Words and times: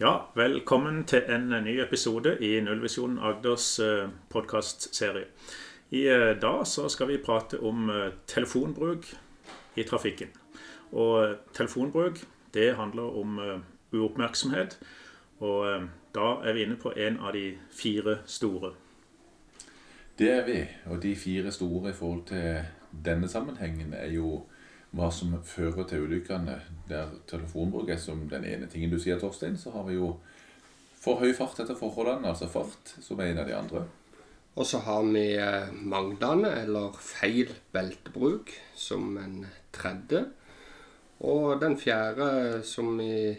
Ja, 0.00 0.26
velkommen 0.34 1.04
til 1.08 1.22
en 1.32 1.48
ny 1.64 1.78
episode 1.80 2.34
i 2.44 2.58
Nullvisjonen 2.60 3.16
Agders 3.18 3.78
eh, 3.80 4.10
podkastserie. 4.28 5.24
I 5.90 6.02
eh, 6.12 6.32
dag 6.36 6.66
så 6.68 6.84
skal 6.92 7.08
vi 7.08 7.16
prate 7.24 7.56
om 7.64 7.88
eh, 7.88 8.10
telefonbruk 8.28 9.06
i 9.76 9.86
trafikken. 9.88 10.28
Og 10.92 11.38
telefonbruk, 11.56 12.20
det 12.54 12.74
handler 12.76 13.16
om 13.22 13.40
uoppmerksomhet. 13.92 14.76
Og 15.40 15.88
da 16.14 16.28
er 16.44 16.52
vi 16.52 16.66
inne 16.66 16.76
på 16.76 16.92
en 16.92 17.16
av 17.16 17.32
de 17.32 17.54
fire 17.72 18.18
store. 18.26 18.74
Det 20.18 20.28
er 20.30 20.44
vi. 20.44 20.60
Og 20.92 21.00
de 21.02 21.16
fire 21.16 21.52
store 21.52 21.90
i 21.90 21.96
forhold 21.96 22.26
til 22.26 22.60
denne 23.04 23.28
sammenhengen 23.28 23.96
er 23.96 24.12
jo 24.12 24.42
hva 24.96 25.10
som 25.12 25.36
fører 25.44 25.84
til 25.88 26.06
ulykkene. 26.06 26.56
Der 26.88 27.12
telefonbruk 27.28 27.90
er 27.92 28.00
som 28.00 28.24
den 28.30 28.46
ene 28.48 28.68
tingen 28.70 28.92
du 28.92 28.98
sier, 29.02 29.20
Torstein, 29.20 29.58
så 29.60 29.74
har 29.74 29.86
vi 29.88 29.98
jo 29.98 30.14
for 31.02 31.20
høy 31.20 31.34
fart 31.36 31.60
etter 31.62 31.78
forholdene, 31.78 32.32
altså 32.32 32.48
fart, 32.50 32.96
som 33.04 33.20
er 33.20 33.30
en 33.30 33.42
av 33.44 33.48
de 33.48 33.56
andre. 33.56 33.84
Og 34.56 34.64
så 34.66 34.80
har 34.86 35.04
vi 35.12 35.26
eh, 35.36 35.68
manglende 35.84 36.50
eller 36.62 36.96
feil 36.96 37.52
beltebruk 37.76 38.54
som 38.74 39.18
en 39.20 39.44
tredje. 39.76 40.24
Og 41.20 41.60
den 41.60 41.76
fjerde 41.80 42.62
som 42.64 42.96
vi 42.98 43.36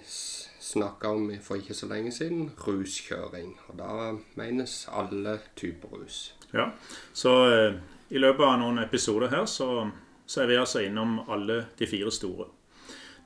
snakka 0.67 1.09
om 1.13 1.31
for 1.41 1.57
ikke 1.57 1.75
så 1.77 1.89
lenge 1.89 2.13
siden, 2.13 2.51
ruskjøring. 2.61 3.55
Og 3.69 3.79
da 3.81 4.11
menes 4.37 4.83
alle 4.93 5.39
typer 5.57 5.97
rus. 5.97 6.35
Ja, 6.53 6.69
så 7.13 7.33
eh, 7.49 7.79
i 8.13 8.21
løpet 8.21 8.45
av 8.45 8.59
noen 8.61 8.85
episoder 8.85 9.33
her 9.33 9.49
så 9.49 9.89
så 10.27 10.43
er 10.43 10.51
vi 10.51 10.59
altså 10.59 10.83
innom 10.85 11.19
alle 11.31 11.65
de 11.79 11.87
fire 11.87 12.11
store. 12.11 12.49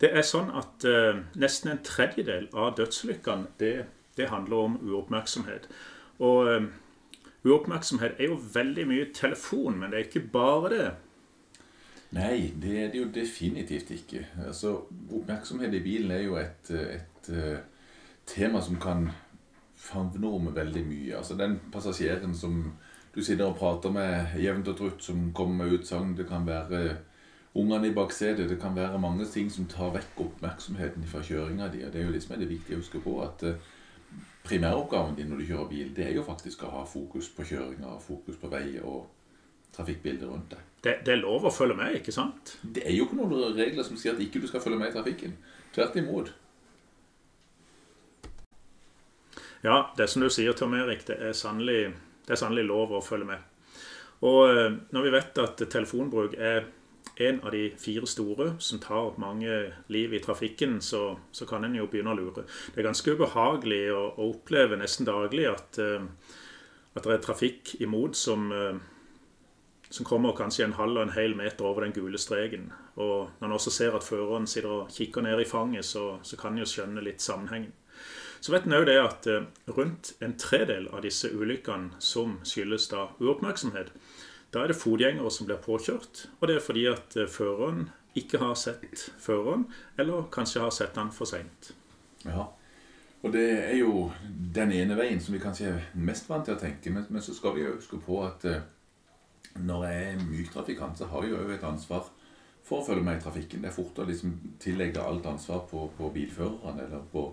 Det 0.01 0.09
er 0.17 0.25
sånn 0.25 0.49
at 0.57 0.85
eh, 0.87 1.21
nesten 1.41 1.73
en 1.73 1.83
tredjedel 1.85 2.47
av 2.57 2.75
dødsulykkene 2.77 3.51
det, 3.61 3.73
det, 4.17 4.29
handler 4.31 4.65
om 4.65 4.79
uoppmerksomhet. 4.81 5.67
Og 6.21 6.49
eh, 6.49 6.67
uoppmerksomhet 7.45 8.17
er 8.17 8.31
jo 8.31 8.39
veldig 8.53 8.87
mye 8.89 9.09
telefon, 9.13 9.77
men 9.81 9.91
det 9.91 9.99
er 9.99 10.09
ikke 10.09 10.27
bare 10.33 10.73
det. 10.73 10.89
Nei, 12.17 12.51
det 12.59 12.73
er 12.77 12.89
det 12.91 12.99
jo 13.03 13.11
definitivt 13.13 13.91
ikke. 13.93 14.25
Altså, 14.47 14.81
Oppmerksomhet 15.11 15.73
i 15.77 15.83
bilen 15.83 16.11
er 16.11 16.25
jo 16.25 16.35
et, 16.41 16.71
et 16.71 17.11
et 17.29 18.35
tema 18.35 18.61
som 18.61 18.79
kan 18.79 19.09
favne 19.75 20.27
om 20.27 20.55
veldig 20.55 20.85
mye. 20.85 21.17
Altså 21.17 21.35
Den 21.37 21.59
passasjeren 21.71 22.35
som 22.35 22.73
du 23.15 23.23
sitter 23.23 23.49
og 23.49 23.57
prater 23.59 23.91
med 23.91 24.37
jevnt 24.39 24.69
og 24.71 24.77
trutt 24.77 25.03
som 25.03 25.31
kommer 25.35 25.65
med 25.65 25.79
utsagn. 25.79 26.15
Det 26.15 26.27
kan 26.29 26.45
være 26.47 26.97
ungene 27.59 27.89
i 27.89 27.95
baksetet. 27.95 28.49
Det 28.49 28.59
kan 28.61 28.75
være 28.75 28.99
mange 28.99 29.25
ting 29.27 29.51
som 29.51 29.67
tar 29.67 29.91
vekk 29.97 30.21
oppmerksomheten 30.25 31.03
fra 31.11 31.23
kjøringa 31.25 31.67
di. 31.73 31.83
Og 31.83 31.91
det 31.91 32.01
er 32.01 32.07
jo 32.07 32.15
liksom 32.15 32.37
det 32.39 32.49
viktige 32.49 32.77
å 32.77 32.83
huske 32.83 33.01
på 33.03 33.17
at 33.25 33.43
eh, 33.47 33.71
primæroppgaven 34.47 35.17
din 35.17 35.27
når 35.31 35.41
du 35.41 35.47
kjører 35.49 35.69
bil, 35.69 35.89
det 35.95 36.05
er 36.07 36.15
jo 36.15 36.23
faktisk 36.23 36.63
å 36.63 36.71
ha 36.77 36.83
fokus 36.87 37.27
på 37.35 37.45
kjøringa, 37.51 37.97
fokus 38.01 38.39
på 38.39 38.51
vei 38.51 38.79
og 38.79 39.09
trafikkbildet 39.75 40.27
rundt 40.29 40.53
deg. 40.55 40.69
Det, 40.81 40.93
det, 41.05 41.13
er 41.13 41.21
lov 41.21 41.45
å 41.45 41.51
følge 41.53 41.75
med, 41.77 41.97
ikke 41.99 42.13
sant? 42.15 42.55
Det 42.63 42.85
er 42.87 42.95
jo 42.95 43.05
ikke 43.05 43.19
noen 43.19 43.57
regler 43.57 43.85
som 43.85 43.99
sier 43.99 44.15
at 44.15 44.23
ikke 44.23 44.41
du 44.41 44.47
skal 44.49 44.63
følge 44.63 44.79
med 44.79 44.89
i 44.89 44.95
trafikken. 44.95 45.35
Tvert 45.75 45.99
imot. 45.99 46.31
Ja, 49.61 49.91
det 49.97 50.07
som 50.09 50.23
du 50.23 50.29
sier, 50.33 50.55
Tom 50.57 50.73
Erik, 50.73 51.05
det 51.05 51.19
er 51.21 51.37
sannelig 51.37 51.91
det 52.31 52.37
er 52.37 52.45
sannelig 52.45 52.63
lov 52.69 52.93
å 52.95 53.01
følge 53.03 53.27
med. 53.27 53.47
Og 54.23 54.37
eh, 54.47 54.75
når 54.95 55.03
vi 55.03 55.09
vet 55.11 55.39
at 55.43 55.63
telefonbruk 55.73 56.37
er 56.39 56.69
en 57.27 57.41
av 57.43 57.51
de 57.51 57.65
fire 57.75 58.07
store 58.07 58.53
som 58.63 58.79
tar 58.79 59.17
mange 59.19 59.57
liv 59.91 60.13
i 60.15 60.21
trafikken, 60.23 60.77
så, 60.79 61.17
så 61.35 61.47
kan 61.49 61.67
en 61.67 61.75
jo 61.75 61.89
begynne 61.91 62.13
å 62.13 62.15
lure. 62.15 62.45
Det 62.71 62.79
er 62.79 62.87
ganske 62.87 63.17
ubehagelig 63.17 63.81
å, 63.91 64.05
å 64.15 64.29
oppleve 64.29 64.79
nesten 64.79 65.09
daglig 65.09 65.49
at, 65.51 65.81
eh, 65.83 66.07
at, 66.93 67.03
det 67.03 67.17
er 67.17 67.25
trafikk 67.27 67.73
imot 67.83 68.15
som, 68.15 68.47
eh, 68.55 68.79
som 69.91 70.07
kommer 70.07 70.37
kanskje 70.37 70.69
en 70.69 70.79
halv 70.79 71.01
og 71.01 71.09
en 71.09 71.15
hel 71.17 71.35
meter 71.35 71.67
over 71.67 71.83
den 71.83 71.97
gule 71.99 72.21
streken. 72.21 72.69
Og 72.95 73.27
når 73.41 73.49
en 73.49 73.59
også 73.59 73.75
ser 73.75 73.99
at 73.99 74.07
føreren 74.07 74.47
sitter 74.47 74.71
og 74.77 74.95
kikker 74.95 75.27
ned 75.27 75.43
i 75.43 75.51
fanget, 75.51 75.83
så, 75.91 76.13
så 76.23 76.39
kan 76.39 76.55
en 76.55 76.63
jo 76.63 76.71
skjønne 76.77 77.03
litt 77.03 77.19
sammenhengen. 77.19 77.75
Så 78.41 78.53
vet 78.55 78.65
en 78.65 78.73
òg 78.73 78.87
det 78.89 78.97
at 78.97 79.27
eh, 79.29 79.43
rundt 79.69 80.15
en 80.25 80.33
tredel 80.41 80.87
av 80.89 81.03
disse 81.05 81.29
ulykkene 81.29 82.01
som 82.01 82.39
skyldes 82.47 82.87
da 82.89 83.05
uoppmerksomhet, 83.21 83.91
da 84.51 84.63
er 84.63 84.71
det 84.71 84.79
fotgjengere 84.81 85.31
som 85.31 85.47
blir 85.47 85.61
påkjørt. 85.61 86.25
Og 86.39 86.49
det 86.49 86.57
er 86.57 86.65
fordi 86.65 86.87
at 86.89 87.17
eh, 87.21 87.29
føreren 87.29 87.91
ikke 88.17 88.41
har 88.41 88.57
sett 88.59 89.05
føreren, 89.21 89.67
eller 90.01 90.25
kanskje 90.33 90.63
har 90.65 90.73
sett 90.75 90.97
den 90.97 91.13
for 91.15 91.29
seint. 91.29 91.71
Ja. 92.25 92.49
Og 93.21 93.31
det 93.35 93.45
er 93.69 93.77
jo 93.77 94.07
den 94.25 94.73
ene 94.73 94.97
veien 94.97 95.21
som 95.21 95.35
vi 95.35 95.43
kanskje 95.43 95.69
er 95.69 95.85
mest 95.93 96.25
vant 96.29 96.47
til 96.49 96.57
å 96.57 96.61
tenke. 96.61 96.89
Men, 96.89 97.05
men 97.13 97.21
så 97.21 97.37
skal 97.37 97.53
vi 97.55 97.67
jo 97.67 97.75
huske 97.75 98.01
på 98.01 98.23
at 98.25 98.47
eh, 98.49 98.65
når 99.61 99.85
jeg 99.85 100.09
er 100.09 100.25
myk 100.25 100.49
trafikant, 100.49 100.97
så 100.97 101.11
har 101.13 101.27
jeg 101.27 101.37
jo 101.37 101.53
et 101.53 101.69
ansvar 101.69 102.09
for 102.65 102.81
å 102.81 102.85
følge 102.89 103.05
med 103.05 103.19
i 103.19 103.23
trafikken. 103.23 103.61
Det 103.61 103.69
er 103.69 103.77
fort 103.77 104.01
å 104.01 104.09
liksom 104.09 104.33
tillegge 104.61 105.05
alt 105.05 105.29
ansvar 105.29 105.67
på, 105.69 105.85
på 105.93 106.09
bilførerne 106.17 106.87
eller 106.87 107.05
på 107.13 107.27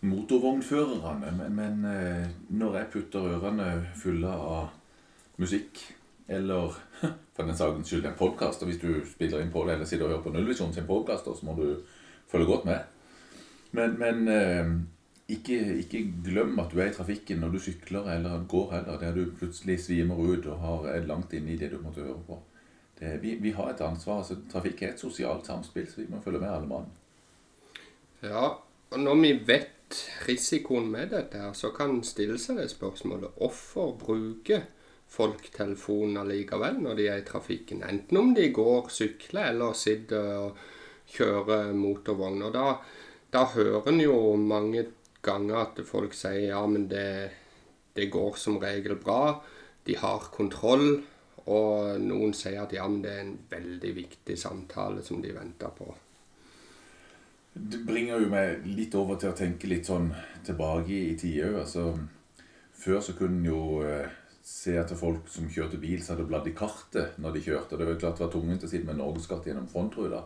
motorvognførerne. 0.00 1.32
Men, 1.38 1.54
men, 1.56 1.84
eh, 1.84 2.26
når 2.48 2.76
jeg 2.76 2.90
putter 2.92 3.30
ørene 3.34 3.70
fulle 3.98 4.28
av 4.32 4.68
musikk, 5.38 5.80
eller 6.28 6.76
for 7.34 7.46
den 7.48 7.56
saks 7.56 7.88
skyld 7.88 8.06
en 8.06 8.18
podkast, 8.18 8.64
hvis 8.66 8.80
du 8.82 9.00
spiller 9.08 9.42
inn 9.42 9.54
på 9.54 9.64
det 9.66 9.76
eller 9.76 9.88
sitter 9.88 10.06
og 10.06 10.16
hører 10.16 10.26
på 10.26 10.34
Nullvisjonen 10.36 10.76
sin 10.76 10.86
podkast, 10.88 11.24
så 11.26 11.46
må 11.46 11.56
du 11.58 11.80
følge 12.28 12.46
godt 12.46 12.68
med. 12.68 12.84
Men, 13.72 13.96
men 14.00 14.28
eh, 14.32 14.70
ikke, 15.28 15.58
ikke, 15.82 16.04
glem 16.24 16.58
at 16.60 16.72
du 16.72 16.80
er 16.80 16.90
i 16.90 16.94
trafikken 16.96 17.42
når 17.42 17.56
du 17.56 17.58
sykler 17.60 18.06
eller 18.14 18.44
går 18.48 18.70
heller, 18.76 19.00
der 19.00 19.16
du 19.16 19.34
plutselig 19.36 19.80
svimer 19.84 20.16
ut 20.16 20.46
og 20.46 20.62
har, 20.62 20.86
er 20.94 21.08
langt 21.08 21.34
inne 21.36 21.52
i 21.52 21.58
det 21.60 21.72
du 21.72 21.82
måtte 21.82 22.04
høre 22.04 22.22
på. 22.26 22.38
Det, 22.98 23.18
vi, 23.22 23.34
vi, 23.40 23.52
har 23.54 23.70
et 23.70 23.82
ansvar. 23.84 24.22
altså 24.22 24.38
Trafikk 24.50 24.82
er 24.82 24.94
et 24.94 25.00
sosialt 25.00 25.46
samspill, 25.46 25.86
så 25.90 26.00
vi 26.00 26.08
må 26.10 26.22
følge 26.24 26.40
med 26.42 26.50
alle 26.50 26.70
mann. 26.70 26.88
Ja, 28.22 28.46
og 28.90 28.98
når 28.98 29.20
vi 29.20 29.34
vet 29.46 29.77
risikoen 30.28 30.90
med 30.92 31.12
dette, 31.14 31.40
her, 31.40 31.54
så 31.56 31.70
kan 31.74 31.96
en 31.96 32.04
stille 32.06 32.38
seg 32.40 32.60
det 32.60 32.68
spørsmålet 32.72 33.38
hvorfor 33.38 33.94
bruker 34.00 34.66
folk 35.08 35.48
telefonen 35.54 36.20
allikevel 36.20 36.80
når 36.84 36.98
de 36.98 37.08
er 37.08 37.22
i 37.22 37.26
trafikken? 37.28 37.84
Enten 37.86 38.20
om 38.20 38.34
de 38.36 38.50
går, 38.54 38.90
sykler 38.92 39.52
eller 39.52 39.76
sitter 39.78 40.32
og 40.44 40.62
kjører 41.08 41.72
motorvogn. 41.76 42.44
Og 42.48 42.54
da, 42.56 42.66
da 43.32 43.44
hører 43.54 43.92
en 43.92 44.02
jo 44.02 44.18
mange 44.40 44.86
ganger 45.24 45.62
at 45.62 45.80
folk 45.88 46.16
sier 46.16 46.50
ja, 46.50 46.64
men 46.68 46.88
det, 46.90 47.30
det 47.96 48.10
går 48.12 48.36
som 48.40 48.60
regel 48.62 48.98
bra. 49.00 49.38
De 49.88 49.96
har 49.96 50.28
kontroll. 50.34 50.90
Og 51.48 51.96
noen 52.04 52.34
sier 52.36 52.60
at 52.60 52.74
ja, 52.76 52.84
men 52.84 53.00
det 53.00 53.14
er 53.14 53.24
en 53.24 53.38
veldig 53.48 53.94
viktig 53.96 54.36
samtale 54.36 55.00
som 55.06 55.22
de 55.24 55.32
venter 55.32 55.72
på. 55.72 55.88
Det 57.58 57.80
bringer 57.86 58.22
jo 58.22 58.30
meg 58.30 58.64
litt 58.70 58.94
over 58.98 59.18
til 59.18 59.32
å 59.32 59.36
tenke 59.36 59.68
litt 59.70 59.88
sånn 59.88 60.12
tilbake 60.46 60.94
i 60.94 61.16
tida 61.18 61.48
òg. 61.50 61.58
Altså, 61.64 61.84
før 62.78 63.02
så 63.02 63.14
kunne 63.18 63.40
en 63.40 63.48
jo 63.48 63.62
eh, 63.82 64.06
se 64.46 64.76
etter 64.78 64.98
folk 64.98 65.26
som 65.32 65.50
kjørte 65.50 65.80
bil, 65.82 66.00
så 66.00 66.14
hadde 66.14 66.28
bladd 66.30 66.46
i 66.48 66.54
kartet 66.56 67.18
når 67.18 67.34
de 67.34 67.44
kjørte. 67.48 67.76
Det 67.76 67.88
var 67.88 67.98
klart 68.00 68.20
det 68.20 68.26
var 68.26 68.32
tungvint 68.32 68.64
å 68.64 68.70
sitte 68.70 68.88
med 68.88 69.00
norgeskart 69.00 69.48
gjennom 69.48 69.68
frontruta. 69.70 70.22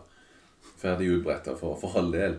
Ferdig 0.79 1.09
utbretta 1.17 1.57
for, 1.59 1.75
for 1.81 1.97
all 1.99 2.13
del. 2.13 2.37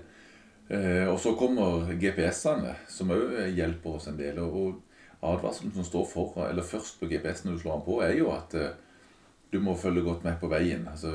Eh, 0.69 1.05
og 1.11 1.19
så 1.21 1.35
kommer 1.37 1.91
GPS-ene, 2.01 2.73
som 2.89 3.13
òg 3.13 3.35
hjelper 3.53 3.99
oss 3.99 4.09
en 4.09 4.21
del. 4.21 4.41
Og 4.41 4.81
advarselen 5.25 5.75
som 5.75 5.87
står 5.87 6.09
for, 6.09 6.39
eller 6.47 6.67
først 6.67 7.01
på 7.01 7.11
GPS 7.11 7.45
når 7.45 7.59
du 7.59 7.65
slår 7.65 7.79
den 7.79 7.87
på, 7.89 8.01
er 8.07 8.17
jo 8.21 8.31
at 8.33 8.57
eh, 8.61 8.73
du 9.55 9.61
må 9.63 9.77
følge 9.79 10.03
godt 10.03 10.25
med 10.27 10.35
på 10.41 10.49
veien. 10.51 10.83
Altså, 10.91 11.13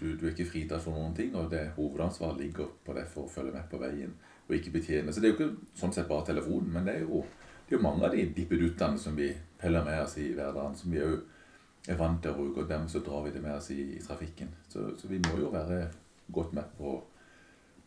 du, 0.00 0.06
du, 0.16 0.24
er 0.24 0.32
ikke 0.32 0.48
fritatt 0.48 0.80
for 0.80 0.96
noen 0.96 1.12
ting, 1.16 1.34
og 1.36 1.50
det 1.52 1.66
hovedansvaret 1.76 2.40
ligger 2.40 2.70
på 2.86 2.94
deg 2.96 3.08
for 3.12 3.26
å 3.26 3.32
følge 3.32 3.52
med 3.52 3.66
på 3.68 3.80
veien 3.82 4.14
og 4.46 4.54
ikke 4.56 4.72
betjene. 4.78 5.12
Så 5.12 5.20
det 5.20 5.28
er 5.28 5.34
jo 5.34 5.38
ikke 5.38 5.78
sånn 5.78 5.92
sett 5.92 6.08
bare 6.08 6.26
telefonen, 6.30 6.70
men 6.72 6.88
det 6.88 6.94
er 6.96 7.04
jo, 7.04 7.20
det 7.66 7.74
er 7.74 7.78
jo 7.78 7.84
mange 7.84 8.08
av 8.08 8.16
de 8.16 8.24
dippeduttene 8.36 9.00
som 9.00 9.18
vi 9.18 9.28
peller 9.60 9.84
med 9.84 10.00
oss 10.06 10.16
i 10.22 10.30
hverdagen, 10.32 10.78
som 10.78 10.94
vi 10.94 11.04
òg 11.04 11.92
er 11.92 11.98
vant 11.98 12.22
til 12.22 12.32
å 12.32 12.38
bruke, 12.38 12.64
og 12.64 12.70
dem 12.70 12.88
så 12.88 13.02
drar 13.04 13.26
vi 13.26 13.34
det 13.34 13.44
med 13.44 13.58
oss 13.58 13.68
i, 13.74 13.80
i 13.98 14.00
trafikken. 14.02 14.50
Så, 14.72 14.88
så, 14.96 15.10
vi 15.10 15.20
må 15.26 15.36
jo 15.40 15.52
være 15.52 15.84
godt 16.32 16.56
med 16.56 16.74
på, 16.78 16.96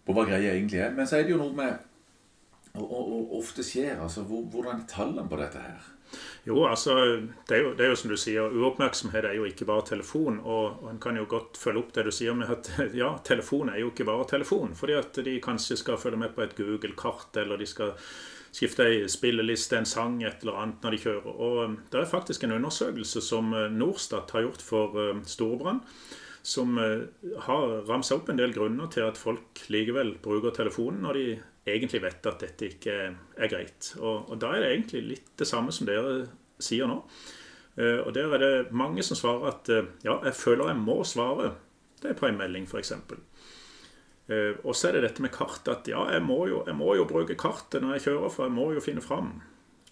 på 0.05 0.15
hva 0.15 0.27
greia 0.29 0.53
egentlig 0.53 0.83
er. 0.85 0.93
Men 0.93 1.09
så 1.09 1.17
er 1.17 1.25
det 1.25 1.33
jo 1.33 1.41
noe 1.41 1.55
med 1.57 1.75
og, 2.75 2.85
og, 2.85 3.11
og 3.15 3.35
ofte 3.39 3.63
skjer, 3.63 3.95
altså 4.03 4.25
hvordan 4.27 4.81
er 4.81 4.89
tallene 4.91 5.29
på 5.31 5.39
dette 5.39 5.61
her? 5.63 5.91
Jo, 6.45 6.59
altså, 6.69 6.95
det 7.47 7.57
er 7.57 7.63
jo, 7.63 7.71
det 7.73 7.85
er 7.85 7.89
jo, 7.89 7.97
som 7.97 8.11
du 8.11 8.17
sier, 8.19 8.53
uoppmerksomhet 8.53 9.25
er 9.25 9.37
jo 9.39 9.47
ikke 9.49 9.65
bare 9.65 9.85
telefon. 9.87 10.37
Og, 10.43 10.83
og 10.83 10.91
en 10.91 11.01
kan 11.01 11.17
jo 11.17 11.25
godt 11.29 11.57
følge 11.57 11.81
opp 11.81 11.93
det 11.95 12.05
du 12.05 12.11
sier 12.13 12.37
med 12.37 12.51
at 12.53 12.69
ja, 13.01 13.15
telefon 13.25 13.71
er 13.73 13.81
jo 13.81 13.91
ikke 13.91 14.07
bare 14.07 14.27
telefon. 14.29 14.75
Fordi 14.77 14.97
at 14.99 15.17
de 15.25 15.39
kanskje 15.43 15.79
skal 15.81 15.99
følge 16.01 16.21
med 16.21 16.35
på 16.35 16.45
et 16.45 16.53
Google-kart, 16.59 17.31
eller 17.41 17.61
de 17.61 17.69
skal 17.69 17.95
skifte 18.55 18.85
ei 18.87 19.01
spilleliste, 19.11 19.79
en 19.79 19.89
sang, 19.89 20.21
et 20.23 20.45
eller 20.45 20.61
annet 20.61 20.85
når 20.85 20.95
de 20.95 21.01
kjører. 21.07 21.33
Og 21.33 21.57
um, 21.65 21.79
det 21.91 22.03
er 22.03 22.13
faktisk 22.13 22.45
en 22.45 22.55
undersøkelse 22.59 23.25
som 23.25 23.49
uh, 23.55 23.65
Norstat 23.73 24.31
har 24.37 24.45
gjort 24.45 24.63
for 24.63 25.01
Storbrann. 25.27 25.81
Som 26.45 26.77
eh, 26.77 27.07
har 27.41 27.63
ramsa 27.87 28.19
opp 28.19 28.27
en 28.29 28.37
del 28.37 28.51
grunner 28.53 28.85
til 28.93 29.01
at 29.01 29.17
folk 29.17 29.63
likevel 29.73 30.11
bruker 30.21 30.53
telefonen 30.53 31.01
når 31.01 31.17
de 31.17 31.23
egentlig 31.65 32.01
vet 32.03 32.27
at 32.29 32.43
dette 32.43 32.69
ikke 32.69 32.95
er 33.09 33.51
greit. 33.51 33.91
Og, 33.99 34.29
og 34.31 34.39
da 34.41 34.53
er 34.53 34.63
det 34.63 34.71
egentlig 34.73 35.03
litt 35.09 35.31
det 35.39 35.47
samme 35.49 35.73
som 35.75 35.87
dere 35.89 36.27
sier 36.61 36.89
nå. 36.89 36.99
Eh, 37.75 38.01
og 38.03 38.13
der 38.15 38.35
er 38.35 38.43
det 38.43 38.75
mange 38.75 39.03
som 39.03 39.17
svarer 39.19 39.49
at 39.51 39.71
eh, 39.73 39.89
ja, 40.05 40.19
jeg 40.27 40.37
føler 40.37 40.71
jeg 40.71 40.83
må 40.83 40.99
svare. 41.07 41.55
Det 42.01 42.11
er 42.11 42.19
på 42.19 42.29
en 42.29 42.37
melding, 42.37 42.67
f.eks. 42.69 42.93
Og 44.65 44.71
så 44.73 44.89
er 44.89 44.95
det 44.97 45.03
dette 45.05 45.23
med 45.25 45.33
kart. 45.33 45.67
At 45.71 45.89
ja, 45.89 46.05
jeg 46.13 46.23
må, 46.25 46.45
jo, 46.49 46.63
jeg 46.67 46.77
må 46.77 46.95
jo 46.97 47.07
bruke 47.09 47.37
kartet 47.39 47.83
når 47.83 47.97
jeg 47.97 48.07
kjører, 48.07 48.31
for 48.33 48.47
jeg 48.47 48.55
må 48.55 48.71
jo 48.73 48.83
finne 48.83 49.03
fram. 49.05 49.35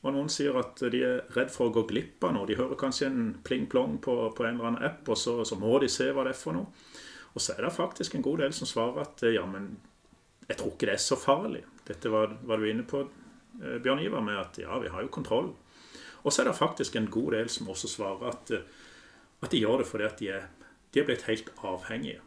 Og 0.03 0.11
noen 0.11 0.29
sier 0.31 0.57
at 0.59 0.81
de 0.91 0.99
er 1.05 1.21
redd 1.33 1.51
for 1.53 1.69
å 1.69 1.73
gå 1.73 1.85
glipp 1.87 2.25
av 2.27 2.33
noe. 2.35 2.47
De 2.49 2.57
hører 2.59 2.79
kanskje 2.79 3.07
en 3.07 3.29
pling-plong 3.45 3.99
på, 4.03 4.15
på, 4.35 4.45
en 4.45 4.57
eller 4.57 4.71
annen 4.73 4.85
app, 4.89 5.07
og 5.07 5.19
så, 5.19 5.37
så, 5.47 5.55
må 5.59 5.77
de 5.79 5.87
se 5.91 6.09
hva 6.11 6.25
det 6.27 6.33
er 6.33 6.39
for 6.39 6.57
noe. 6.57 6.89
Og 7.33 7.41
så 7.41 7.55
er 7.55 7.63
det 7.65 7.73
faktisk 7.73 8.17
en 8.17 8.25
god 8.25 8.43
del 8.43 8.53
som 8.53 8.69
svarer 8.69 9.05
at 9.05 9.23
ja, 9.31 9.45
men 9.49 9.71
jeg 10.47 10.57
tror 10.59 10.73
ikke 10.73 10.89
det 10.89 10.95
er 10.95 11.03
så 11.03 11.17
farlig. 11.19 11.63
Dette 11.87 12.11
var, 12.11 12.35
var 12.43 12.59
du 12.59 12.67
inne 12.69 12.85
på, 12.87 13.03
eh, 13.61 13.77
Bjørn 13.83 14.03
Ivar, 14.03 14.23
med 14.25 14.39
at 14.39 14.59
ja, 14.61 14.79
vi 14.79 14.91
har 14.91 15.05
jo 15.05 15.13
kontroll. 15.13 15.53
Og 16.23 16.33
så 16.33 16.41
er 16.41 16.49
det 16.49 16.57
faktisk 16.57 16.95
en 16.95 17.11
god 17.11 17.31
del 17.35 17.49
som 17.49 17.69
også 17.69 17.89
svarer 17.91 18.29
at, 18.31 18.51
eh, 18.51 18.67
at 19.43 19.51
de 19.51 19.63
gjør 19.63 19.83
det 19.83 19.89
fordi 19.89 20.07
at 20.07 20.19
de 20.19 20.29
er, 20.35 20.45
de 20.93 21.01
er 21.01 21.09
blitt 21.09 21.27
helt 21.27 21.51
avhengige. 21.63 22.21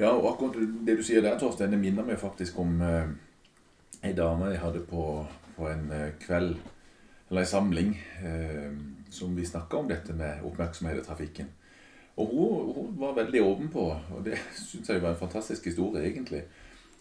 Ja, 0.00 0.14
og 0.14 0.30
akkurat 0.32 0.56
det 0.86 0.96
du 0.96 1.02
sier 1.04 1.20
der, 1.20 1.36
Torstein, 1.38 1.74
det 1.74 1.80
minner 1.80 2.06
meg 2.06 2.16
faktisk 2.20 2.56
om 2.62 2.78
eh, 2.80 3.10
ei 4.06 4.14
dame 4.16 4.48
jeg 4.54 4.62
hadde 4.62 4.80
på, 4.88 5.02
på 5.58 5.66
en 5.68 5.90
eh, 5.92 6.14
kveld, 6.22 6.54
eller 7.28 7.42
ei 7.42 7.48
samling, 7.48 7.90
eh, 8.24 8.70
som 9.12 9.34
vi 9.36 9.44
snakka 9.44 9.76
om 9.76 9.90
dette 9.90 10.16
med 10.16 10.40
oppmerksomhet 10.48 11.02
i 11.02 11.04
trafikken. 11.04 11.50
Og 12.16 12.26
hun, 12.26 12.72
hun, 12.74 12.90
var 13.00 13.14
veldig 13.16 13.42
åpen 13.42 13.70
på, 13.72 13.86
og 14.14 14.24
det 14.24 14.38
syns 14.56 14.90
jeg 14.90 15.02
var 15.02 15.14
en 15.14 15.22
fantastisk 15.22 15.70
historie, 15.70 16.02
egentlig. 16.08 16.42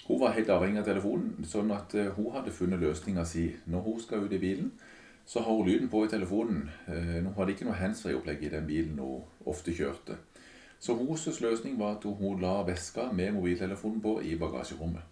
Hun 0.08 0.20
var 0.22 0.34
helt 0.34 0.50
avhengig 0.50 0.82
av 0.82 0.88
telefonen, 0.88 1.46
sånn 1.46 1.72
at 1.76 1.94
eh, 1.98 2.12
hun 2.16 2.32
hadde 2.34 2.54
funnet 2.56 2.82
løsninga 2.82 3.26
si 3.28 3.50
når 3.70 3.84
hun 3.86 4.00
skal 4.02 4.26
ut 4.26 4.34
i 4.34 4.42
bilen. 4.42 4.72
Så 5.30 5.44
har 5.46 5.54
hun 5.54 5.68
lyden 5.68 5.90
på 5.92 6.02
i 6.06 6.10
telefonen. 6.10 6.64
Eh, 6.88 7.20
hun 7.20 7.34
hadde 7.36 7.54
ikke 7.54 7.68
noe 7.68 7.78
handsfree-opplegg 7.78 8.48
i 8.48 8.54
den 8.54 8.66
bilen 8.70 8.98
hun 9.02 9.50
ofte 9.50 9.76
kjørte. 9.76 10.18
Så 10.80 10.96
hennes 10.96 11.42
løsning 11.44 11.76
var 11.80 11.98
at 11.98 12.08
hun 12.08 12.42
la 12.42 12.62
veska 12.64 13.12
med 13.12 13.36
mobiltelefonen 13.36 14.02
på 14.02 14.16
i 14.24 14.38
bagasjerommet. 14.40 15.04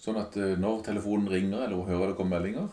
Sånn 0.00 0.18
at 0.18 0.36
eh, 0.40 0.56
når 0.58 0.82
telefonen 0.88 1.30
ringer 1.30 1.66
eller 1.66 1.78
hun 1.78 1.90
hører 1.92 2.10
det 2.12 2.18
kommer 2.18 2.40
meldinger, 2.40 2.72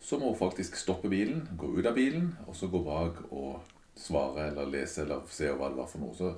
så 0.00 0.18
må 0.20 0.30
hun 0.30 0.38
faktisk 0.38 0.76
stoppe 0.78 1.10
bilen, 1.12 1.42
gå 1.58 1.72
ut 1.74 1.86
av 1.86 1.96
bilen, 1.96 2.30
og 2.46 2.56
så 2.56 2.70
gå 2.72 2.80
bak 2.84 3.18
og 3.30 3.60
svare 4.00 4.48
eller 4.50 4.70
lese 4.70 5.04
eller 5.04 5.22
se 5.30 5.50
hva 5.50 5.70
det 5.70 5.78
var 5.80 5.88
for 5.90 6.02
noe. 6.02 6.16
Så 6.16 6.32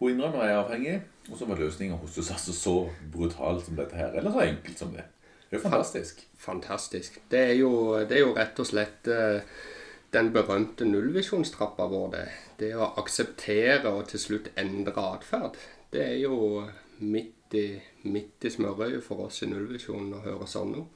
hun 0.00 0.10
innrømmer 0.10 0.44
jeg 0.44 0.54
er 0.54 0.62
avhengig, 0.62 0.96
og 1.30 1.38
så 1.38 1.48
var 1.48 1.60
løsninga 1.62 1.98
hos 2.00 2.18
oss 2.20 2.32
altså 2.34 2.56
så 2.56 2.76
brutal 3.12 3.62
som 3.62 3.78
dette 3.78 3.98
her. 3.98 4.16
Eller 4.18 4.34
så 4.34 4.42
enkelt 4.44 4.82
som 4.82 4.92
det. 4.96 5.06
Det 5.44 5.56
er 5.56 5.60
jo 5.60 5.68
fantastisk. 5.68 6.24
Fantastisk. 6.40 7.20
Det 7.30 7.40
er 7.52 7.54
jo, 7.60 7.70
det 8.02 8.18
er 8.18 8.24
jo 8.24 8.34
rett 8.36 8.58
og 8.58 8.66
slett 8.66 9.10
uh, 9.12 9.38
den 10.14 10.32
berømte 10.34 10.86
nullvisjonstrappa 10.88 11.86
vår, 11.90 12.08
det. 12.16 12.26
Det 12.58 12.72
å 12.74 12.90
akseptere 13.00 13.92
og 13.92 14.08
til 14.10 14.22
slutt 14.22 14.50
endre 14.60 14.94
atferd. 15.14 15.58
Det 15.94 16.02
er 16.02 16.18
jo 16.24 16.64
midt 16.98 17.54
i, 17.54 17.68
midt 18.10 18.46
i 18.46 18.50
smørøyet 18.50 19.02
for 19.06 19.28
oss 19.28 19.42
i 19.42 19.50
nullvisjonen 19.50 20.16
å 20.18 20.22
høre 20.26 20.50
sånn 20.50 20.74
noe. 20.74 20.90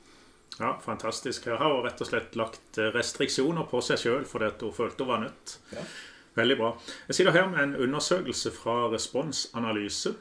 Ja, 0.59 0.75
fantastisk. 0.82 1.47
Her 1.47 1.61
har 1.61 1.75
hun 1.75 1.85
rett 1.87 2.00
og 2.03 2.09
slett 2.11 2.37
lagt 2.38 2.79
eh, 2.81 2.91
restriksjoner 2.94 3.69
på 3.70 3.82
seg 3.85 4.00
sjøl 4.03 4.25
fordi 4.26 4.50
hun 4.65 4.75
følte 4.75 5.05
hun 5.05 5.12
var 5.12 5.23
nødt. 5.23 5.59
Ja. 5.70 5.85
Veldig 6.38 6.56
bra. 6.58 6.73
Jeg 7.08 7.19
sitter 7.19 7.35
her 7.35 7.49
med 7.50 7.62
en 7.64 7.76
undersøkelse 7.88 8.52
fra 8.55 8.76
Responsanalyse 8.93 10.14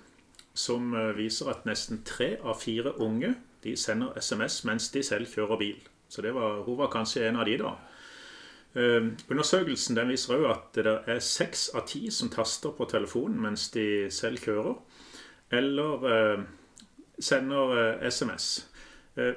som 0.58 0.94
eh, 0.98 1.12
viser 1.18 1.52
at 1.52 1.68
nesten 1.70 2.02
tre 2.06 2.36
av 2.42 2.58
fire 2.62 2.96
unge 2.98 3.36
de 3.64 3.76
sender 3.78 4.18
SMS 4.18 4.64
mens 4.66 4.90
de 4.94 5.04
selv 5.06 5.30
kjører 5.30 5.62
bil. 5.62 5.78
Så 6.10 6.24
var, 6.34 6.64
hun 6.66 6.78
var 6.80 6.90
kanskje 6.90 7.28
en 7.28 7.38
av 7.38 7.46
de, 7.46 7.58
da. 7.62 7.76
Uh, 8.78 9.08
undersøkelsen 9.32 9.96
den 9.98 10.12
viser 10.12 10.36
òg 10.38 10.44
at 10.52 10.76
det 10.76 10.92
er 11.10 11.22
seks 11.24 11.70
av 11.74 11.88
ti 11.90 12.12
som 12.14 12.30
taster 12.30 12.76
på 12.78 12.86
telefonen 12.86 13.40
mens 13.42 13.70
de 13.74 13.86
selv 14.14 14.44
kjører 14.44 14.76
eller 15.52 16.08
eh, 16.12 16.42
sender 17.20 18.10
SMS. 18.10 18.68
Eh, 19.16 19.34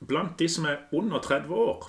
blant 0.00 0.38
de 0.38 0.48
som 0.48 0.68
er 0.68 0.84
under 0.92 1.18
30 1.18 1.54
år, 1.54 1.88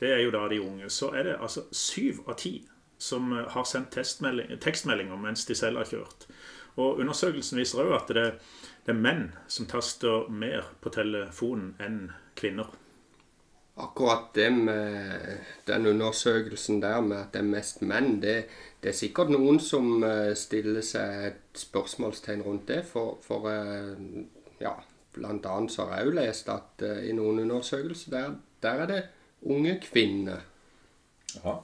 det 0.00 0.12
er 0.12 0.20
jo 0.24 0.30
da 0.30 0.46
de 0.48 0.60
unge, 0.60 0.90
så 0.90 1.10
er 1.16 1.22
det 1.22 1.38
altså 1.40 1.64
syv 1.72 2.22
av 2.28 2.36
ti 2.40 2.54
som 3.00 3.32
eh, 3.32 3.48
har 3.48 3.64
sendt 3.64 3.96
tekstmeldinger 3.96 5.16
mens 5.16 5.46
de 5.48 5.56
selv 5.56 5.80
har 5.80 5.88
kjørt. 5.88 6.26
Og 6.80 7.00
Undersøkelsen 7.02 7.58
viser 7.58 7.82
òg 7.82 7.96
at 7.96 8.12
det, 8.14 8.26
det, 8.84 8.92
er 8.92 9.00
menn 9.00 9.24
som 9.50 9.68
taster 9.68 10.28
mer 10.30 10.68
på 10.84 10.92
telefonen 10.94 11.74
enn 11.82 12.00
kvinner. 12.38 12.68
Akkurat 13.80 14.28
det 14.36 14.50
med 14.52 15.40
den 15.68 15.88
undersøkelsen 15.88 16.82
der 16.82 17.00
med 17.00 17.16
at 17.22 17.32
det 17.32 17.40
er 17.40 17.48
mest 17.48 17.80
menn, 17.80 18.18
det, 18.20 18.36
det 18.82 18.92
er 18.92 18.98
sikkert 18.98 19.32
noen 19.32 19.60
som 19.64 20.04
eh, 20.04 20.34
stiller 20.36 20.84
seg 20.84 21.24
et 21.30 21.64
spørsmålstegn 21.64 22.44
rundt 22.44 22.68
det. 22.68 22.84
For, 22.88 23.16
for 23.24 23.48
eh, 23.48 23.96
ja, 24.60 24.76
så 25.16 25.88
har 25.88 25.96
jeg 25.96 26.06
jo 26.06 26.18
lest 26.20 26.52
at 26.52 26.84
i 27.02 27.10
noen 27.16 27.40
undersøkelser 27.42 28.12
der, 28.12 28.36
der, 28.62 28.84
er 28.84 28.92
det 28.92 29.00
unge 29.42 29.80
kvinner. 29.82 30.44
Ja, 31.40 31.56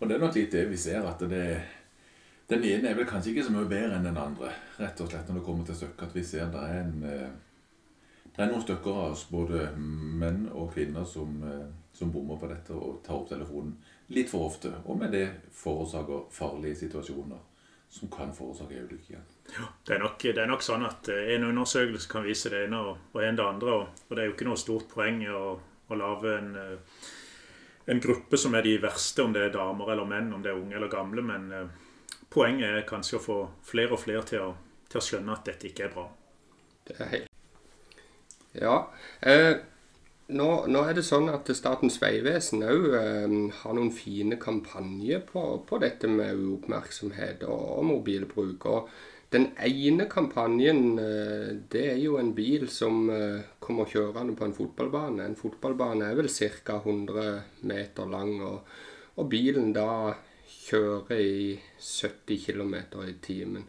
og 0.00 0.08
det 0.08 0.16
er 0.16 0.22
nok 0.22 0.36
litt 0.36 0.52
det 0.52 0.66
vi 0.70 0.76
ser. 0.80 1.06
at 1.06 1.22
det, 1.30 1.46
Den 2.50 2.64
ene 2.64 2.90
er 2.90 2.98
vel 2.98 3.08
kanskje 3.08 3.32
ikke 3.32 3.46
så 3.46 3.54
mye 3.54 3.70
bedre 3.70 3.96
enn 3.96 4.08
den 4.08 4.20
andre. 4.20 4.52
Rett 4.78 5.00
og 5.00 5.10
slett 5.10 5.28
når 5.28 5.40
det 5.40 5.46
kommer 5.46 5.66
til 5.66 5.78
stykket. 5.78 6.08
At 6.08 6.16
vi 6.16 6.24
ser 6.24 6.52
det 6.52 6.68
er 6.68 6.80
en 6.82 7.40
det 8.34 8.42
er 8.42 8.50
noen 8.50 8.64
stykker 8.64 8.96
av 8.98 9.12
oss, 9.12 9.28
både 9.30 9.68
menn 9.78 10.48
og 10.50 10.72
kvinner, 10.74 11.04
som, 11.06 11.36
eh, 11.46 11.66
som 11.94 12.10
bommer 12.10 12.40
på 12.40 12.48
dette 12.50 12.74
og 12.74 12.96
tar 13.06 13.20
opp 13.20 13.28
telefonen 13.28 13.76
litt 14.10 14.30
for 14.30 14.48
ofte. 14.48 14.72
Og 14.86 14.98
med 14.98 15.12
det 15.14 15.28
forårsaker 15.54 16.24
farlige 16.34 16.80
situasjoner 16.82 17.38
som 17.94 18.10
kan 18.10 18.34
forårsake 18.34 18.74
ulykker. 18.74 19.20
Ja, 19.54 19.68
det 19.86 19.94
er, 19.94 20.00
nok, 20.02 20.18
det 20.18 20.38
er, 20.38 20.48
nok, 20.50 20.64
sånn 20.66 20.82
at 20.82 21.08
eh, 21.14 21.36
en 21.36 21.46
undersøkelse 21.52 22.10
kan 22.10 22.26
vise 22.26 22.50
det 22.50 22.64
ene 22.66 22.80
og 22.82 23.20
en 23.22 23.38
det 23.38 23.46
andre. 23.46 23.76
Og, 23.78 24.02
det 24.10 24.24
er 24.24 24.26
jo 24.26 24.34
ikke 24.34 24.48
noe 24.48 24.58
stort 24.58 24.88
poeng 24.90 25.22
å, 25.30 25.44
å 25.86 25.98
lage 26.00 26.34
en, 26.34 26.50
eh, 26.58 27.04
en, 27.86 28.00
gruppe 28.00 28.40
som 28.40 28.54
er 28.54 28.66
de 28.66 28.78
verste, 28.82 29.24
om 29.24 29.34
det 29.34 29.48
er 29.48 29.54
damer 29.54 29.92
eller 29.92 30.08
menn, 30.08 30.32
om 30.32 30.42
det 30.42 30.52
er 30.52 30.60
unge 30.60 30.78
eller 30.78 30.92
gamle. 30.92 31.24
Men 31.24 31.50
poenget 32.32 32.70
er 32.70 32.88
kanskje 32.88 33.20
å 33.20 33.24
få 33.26 33.38
flere 33.66 33.96
og 33.96 34.02
flere 34.04 34.24
til 34.28 34.46
å, 34.46 34.50
til 34.88 35.00
å 35.00 35.06
skjønne 35.10 35.36
at 35.36 35.46
dette 35.52 35.70
ikke 35.70 35.88
er 35.88 35.94
bra. 35.94 36.08
Det 36.84 36.98
er 37.00 37.12
helt 37.12 37.30
ja. 38.54 38.74
Eh, 39.20 39.56
nå, 40.34 40.48
nå, 40.70 40.82
er 40.86 40.94
det 40.96 41.04
sånn 41.06 41.26
at 41.32 41.48
Statens 41.56 41.96
vegvesen 42.02 42.62
òg 42.66 42.86
eh, 43.00 43.34
har 43.60 43.74
noen 43.76 43.90
fine 43.94 44.38
kampanjer 44.40 45.24
på, 45.26 45.42
på 45.66 45.80
dette 45.82 46.10
med 46.10 46.38
uoppmerksomhet 46.38 47.42
og, 47.48 47.64
og 47.80 47.88
mobilbruk. 47.90 48.68
og 48.70 48.94
den 49.34 49.48
ene 49.58 50.06
kampanjen 50.10 50.98
eh, 50.98 51.48
det 51.70 51.84
er 51.90 51.98
jo 51.98 52.18
en 52.20 52.30
bil 52.36 52.68
som 52.70 53.08
eh, 53.10 53.40
kommer 53.58 53.88
kjørende 53.90 54.36
på 54.38 54.46
en 54.46 54.54
fotballbane. 54.54 55.24
En 55.26 55.38
fotballbane 55.38 56.06
er 56.06 56.20
vel 56.20 56.30
ca. 56.30 56.78
100 56.78 57.40
meter 57.66 58.10
lang, 58.10 58.36
og, 58.46 58.76
og 59.18 59.28
bilen 59.32 59.72
da 59.74 60.14
kjører 60.68 61.18
i 61.18 61.56
70 61.80 62.46
km 62.46 62.76
i 63.08 63.16
timen. 63.24 63.66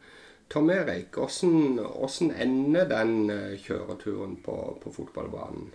Tom 0.49 0.69
Erik, 0.69 1.17
hvordan, 1.17 2.29
ender 2.37 2.85
den 2.91 3.31
eh, 3.33 3.57
kjøreturen 3.57 4.37
på, 4.45 4.59
på, 4.83 4.93
fotballbanen? 4.93 5.73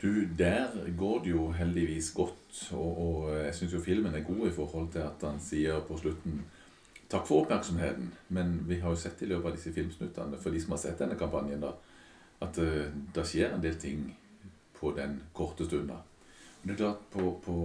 Du, 0.00 0.24
Der 0.38 0.72
går 0.96 1.22
det 1.24 1.30
jo 1.36 1.50
heldigvis 1.52 2.14
godt. 2.16 2.72
Og, 2.72 2.98
og 3.06 3.32
jeg 3.44 3.54
syns 3.54 3.76
jo 3.76 3.84
filmen 3.84 4.14
er 4.14 4.24
god 4.24 4.48
i 4.48 4.56
forhold 4.56 4.92
til 4.92 5.04
at 5.04 5.24
han 5.28 5.40
sier 5.40 5.84
på 5.84 6.00
slutten 6.00 6.40
Takk 7.08 7.26
for 7.28 7.44
oppmerksomheten, 7.44 8.10
men 8.34 8.56
vi 8.66 8.80
har 8.82 8.90
jo 8.90 8.98
sett 8.98 9.22
i 9.22 9.28
løpet 9.30 9.52
av 9.52 9.58
disse 9.58 9.72
filmsnuttene, 9.74 10.40
for 10.42 10.54
de 10.54 10.62
som 10.62 10.74
har 10.74 10.82
sett 10.82 10.98
denne 10.98 11.18
kampanjen, 11.18 11.62
da, 11.62 11.70
at 12.42 12.58
uh, 12.58 12.88
det 13.14 13.26
skjer 13.28 13.54
en 13.54 13.62
del 13.62 13.78
ting 13.80 14.08
på 14.76 14.90
den 14.96 15.20
korte 15.36 15.68
stunda. 15.68 16.00
Men 16.62 16.72
det 16.72 16.74
er 16.74 16.82
klart, 16.82 17.06
på, 17.12 17.30
på 17.44 17.56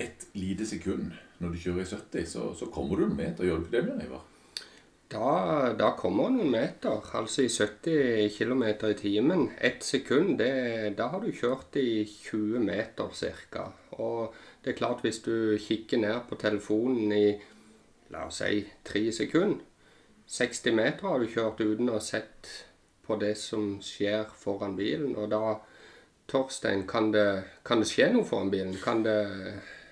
ett 0.00 0.26
lite 0.32 0.66
sekund 0.66 1.12
når 1.38 1.52
du 1.52 1.60
kjører 1.60 1.84
i 1.84 1.90
70, 1.92 2.26
så, 2.28 2.50
så 2.56 2.68
kommer 2.72 2.96
du 2.96 3.06
noen 3.06 3.18
meter. 3.18 3.44
Gjør 3.44 3.60
du 3.60 3.66
ikke 3.68 3.76
det, 3.76 3.86
Bjørn 3.88 4.04
Ivar. 4.06 4.26
Da, 5.10 5.30
da 5.74 5.88
kommer 5.98 6.30
noen 6.30 6.52
meter, 6.52 7.00
altså 7.18 7.42
i 7.42 7.50
70 7.50 8.30
km 8.36 8.64
i 8.86 8.96
timen. 8.98 9.46
Ett 9.58 9.82
sekund, 9.82 10.36
det, 10.38 10.94
da 10.98 11.08
har 11.10 11.24
du 11.24 11.32
kjørt 11.34 11.76
i 11.80 12.04
20 12.06 12.62
meter 12.62 13.10
ca. 13.50 13.64
Og 13.98 14.36
det 14.62 14.72
er 14.72 14.78
klart, 14.78 15.02
hvis 15.02 15.18
du 15.24 15.58
kikker 15.58 16.04
ned 16.04 16.28
på 16.28 16.38
telefonen 16.38 17.10
i 17.16 17.24
la 18.10 18.26
oss 18.26 18.40
si 18.42 18.64
tre 18.86 19.08
sekunder 19.14 19.66
60 20.30 20.76
meter 20.78 21.08
har 21.08 21.18
du 21.18 21.26
kjørt 21.26 21.58
uten 21.58 21.88
å 21.90 21.96
ha 21.96 22.02
sett 22.04 22.48
på 23.02 23.16
det 23.18 23.32
som 23.38 23.80
skjer 23.82 24.28
foran 24.38 24.76
bilen. 24.78 25.16
Og 25.18 25.26
da, 25.32 25.56
Torstein, 26.30 26.84
kan 26.86 27.10
det, 27.10 27.42
kan 27.66 27.82
det 27.82 27.88
skje 27.90 28.12
noe 28.14 28.26
foran 28.28 28.52
bilen? 28.52 28.76
Kan 28.78 29.02
det 29.02 29.18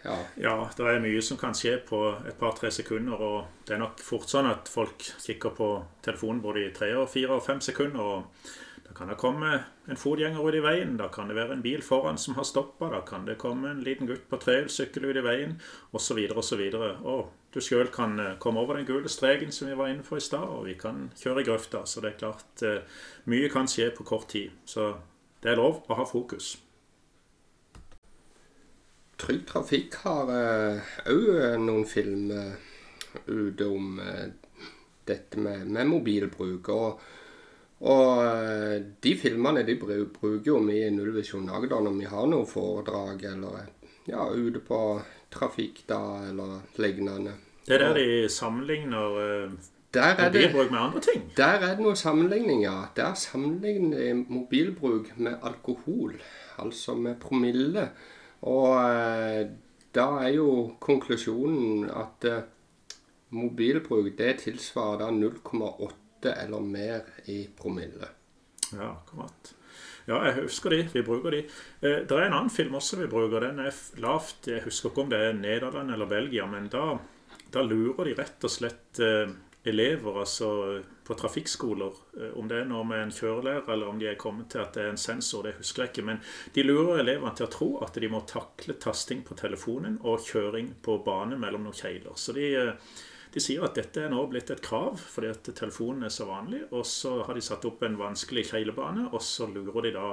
ja. 0.05 0.15
Ja, 0.39 0.55
det 0.77 0.87
er 0.87 1.03
mye 1.03 1.23
som 1.27 1.41
kan 1.41 1.57
skje 1.59 1.75
på 1.89 1.99
et 2.23 2.39
par-tre 2.39 2.71
sekunder. 2.71 3.19
Og 3.19 3.67
det 3.67 3.75
er 3.75 3.83
nok 3.83 3.99
fort 3.99 4.31
sånn 4.31 4.47
at 4.47 4.71
folk 4.71 5.03
kikker 5.25 5.57
på 5.59 5.73
telefonen 6.07 6.45
både 6.45 6.69
i 6.69 6.71
tre, 6.77 6.93
og 6.95 7.11
fire 7.11 7.41
og 7.41 7.45
fem 7.45 7.59
sekunder. 7.65 7.99
og 7.99 8.87
Da 8.87 8.95
kan 8.95 9.11
det 9.11 9.19
komme 9.19 9.51
en 9.91 9.99
fotgjenger 9.99 10.39
ut 10.39 10.55
i 10.55 10.63
veien, 10.63 10.95
da 11.03 11.11
kan 11.13 11.29
det 11.29 11.37
være 11.37 11.59
en 11.59 11.67
bil 11.67 11.83
foran 11.83 12.19
som 12.19 12.39
har 12.39 12.47
stoppa, 12.47 12.93
da 12.95 13.03
kan 13.03 13.27
det 13.27 13.41
komme 13.43 13.75
en 13.75 13.83
liten 13.83 14.07
gutt 14.07 14.31
på 14.31 14.39
trehjulssykkel 14.39 15.11
ut 15.11 15.19
i 15.19 15.27
veien, 15.27 15.59
osv. 15.93 16.23
osv. 16.31 16.63
Og 17.03 17.27
du 17.55 17.61
sjøl 17.65 17.91
kan 17.95 18.19
eh, 18.21 18.37
komme 18.43 18.61
over 18.61 18.79
den 18.79 18.87
gule 18.89 19.09
streken 19.09 19.53
som 19.55 19.71
vi 19.71 19.77
var 19.79 19.93
inne 19.93 20.07
for 20.07 20.21
i 20.21 20.25
stad, 20.25 20.47
og 20.47 20.67
vi 20.69 20.77
kan 20.79 21.09
kjøre 21.17 21.43
i 21.43 21.49
grøfta. 21.49 21.85
Så 21.87 22.05
det 22.05 22.15
er 22.15 22.23
klart 22.23 22.65
eh, 22.67 23.05
mye 23.31 23.51
kan 23.53 23.69
skje 23.71 23.91
på 23.97 24.07
kort 24.09 24.29
tid. 24.33 24.55
Så 24.69 24.93
det 25.43 25.53
er 25.53 25.61
lov 25.61 25.85
å 25.89 25.99
ha 25.99 26.09
fokus. 26.09 26.57
Trygg 29.19 29.47
Trafikk 29.49 29.97
har 30.05 30.29
òg 30.31 31.31
noen 31.59 31.87
filmer 31.91 32.59
ute 33.27 33.65
om 33.65 34.01
eh, 34.01 34.27
dette 35.05 35.41
med, 35.41 35.67
med 35.67 35.87
mobilbruk. 35.87 36.69
Og, 36.69 37.01
og 37.89 38.25
eh, 38.25 38.77
de 39.03 39.15
filmene 39.19 39.65
de 39.67 39.79
bruker 39.81 40.47
jo 40.47 40.61
vi 40.67 40.83
i 40.85 40.91
Nullvisjon 40.95 41.51
Agder 41.51 41.85
når 41.85 41.99
vi 41.99 42.11
har 42.11 42.29
noe 42.31 42.49
foredrag 42.49 43.25
eller 43.33 43.73
ja, 44.09 44.29
ute 44.33 44.63
på 44.65 44.81
trafikk 45.31 45.85
da, 45.89 46.01
eller 46.29 46.61
lignende. 46.79 47.35
Det 47.67 47.77
er 47.77 47.79
der 47.79 47.95
de 47.95 48.29
sammenligner 48.29 49.19
eh, 49.21 49.51
Der 49.95 50.03
er 50.03 50.33
det 50.33 50.51
mobilbruk 50.53 50.71
med 50.71 50.79
andre 50.79 51.01
ting. 51.01 51.33
Der 51.37 51.45
er 51.45 51.75
det 51.75 51.85
noe 51.85 51.97
sammenligning, 51.97 52.63
ja. 52.63 52.77
Der 52.97 53.15
sammenligner 53.15 53.99
de 53.99 54.25
mobilbruk 54.29 55.13
med 55.17 55.37
alkohol, 55.43 56.21
altså 56.59 56.95
med 56.95 57.17
promille. 57.21 57.91
Og 58.43 58.77
eh, 58.91 59.47
da 59.95 60.07
er 60.25 60.29
jo 60.37 60.77
konklusjonen 60.81 61.91
at 61.91 62.25
eh, 62.25 62.43
mobilbruk 63.31 64.13
det 64.19 64.39
tilsvarer 64.45 64.99
da 65.05 65.11
0,8 65.13 66.35
eller 66.45 66.61
mer 66.61 67.01
i 67.27 67.49
promille. 67.57 68.09
Ja, 68.73 68.91
akkurat. 68.91 69.55
Ja, 70.09 70.19
jeg 70.25 70.39
husker 70.47 70.73
de. 70.73 70.83
Vi 70.95 71.03
bruker 71.05 71.35
de. 71.37 71.43
Eh, 71.85 71.99
det 72.09 72.15
er 72.17 72.27
en 72.29 72.37
annen 72.39 72.53
film 72.53 72.79
også 72.79 72.97
vi 73.03 73.09
bruker. 73.13 73.45
Den 73.45 73.61
er 73.61 73.75
lavt. 74.01 74.49
Jeg 74.49 74.65
husker 74.65 74.91
ikke 74.93 75.05
om 75.05 75.11
det 75.13 75.21
er 75.27 75.37
Nederland 75.37 75.93
eller 75.95 76.09
Belgia, 76.09 76.47
men 76.49 76.71
da, 76.73 76.95
da 77.53 77.65
lurer 77.67 78.09
de 78.09 78.15
rett 78.23 78.47
og 78.49 78.53
slett 78.55 79.03
eh, 79.05 79.29
elever 79.69 80.23
altså 80.23 80.49
på 81.05 81.17
trafikkskoler. 81.19 82.01
eh, 82.23 82.33
Om 82.41 82.49
det 82.49 82.63
er 82.63 82.71
noe 82.71 82.87
med 82.89 83.03
en 83.05 83.13
kjørelærer, 83.19 83.69
eller 83.75 83.93
om 83.93 84.01
de 84.01 84.09
er 84.09 84.17
kommet 84.21 84.49
til 84.55 84.65
at 84.65 84.73
det 84.79 84.87
er 84.87 84.95
en 84.95 85.03
sensor, 85.05 85.45
det 85.45 85.59
husker 85.61 85.85
jeg 85.85 85.93
ikke. 85.93 86.07
Men 86.09 86.23
de 86.57 86.65
lurer 86.65 87.03
elevene 87.05 87.35
til 87.37 87.49
å 87.49 87.53
tro 87.59 87.71
at 87.85 88.01
de 88.01 88.09
må 88.13 88.23
takle 88.33 88.79
tasting 88.81 89.21
på 89.29 89.37
telefonen 89.45 90.01
og 90.09 90.25
kjøring 90.25 90.73
på 90.89 91.03
bane 91.05 91.37
mellom 91.37 91.69
noen 91.69 91.77
kjegler. 91.85 92.17
Så 92.17 92.33
de, 92.37 92.49
de 93.39 93.45
sier 93.45 93.63
at 93.63 93.77
dette 93.79 94.03
er 94.03 94.11
nå 94.11 94.25
blitt 94.31 94.51
et 94.51 94.63
krav 94.65 94.99
fordi 94.99 95.31
at 95.31 95.51
telefonen 95.55 96.09
er 96.09 96.13
så 96.13 96.27
vanlig. 96.29 96.65
Og 96.75 96.85
så 96.89 97.21
har 97.23 97.39
de 97.39 97.45
satt 97.45 97.67
opp 97.69 97.85
en 97.87 97.99
vanskelig 98.01 98.49
keilebane, 98.51 99.07
og 99.13 99.23
så 99.23 99.47
lurer 99.51 99.87
de 99.87 99.95
da 99.95 100.09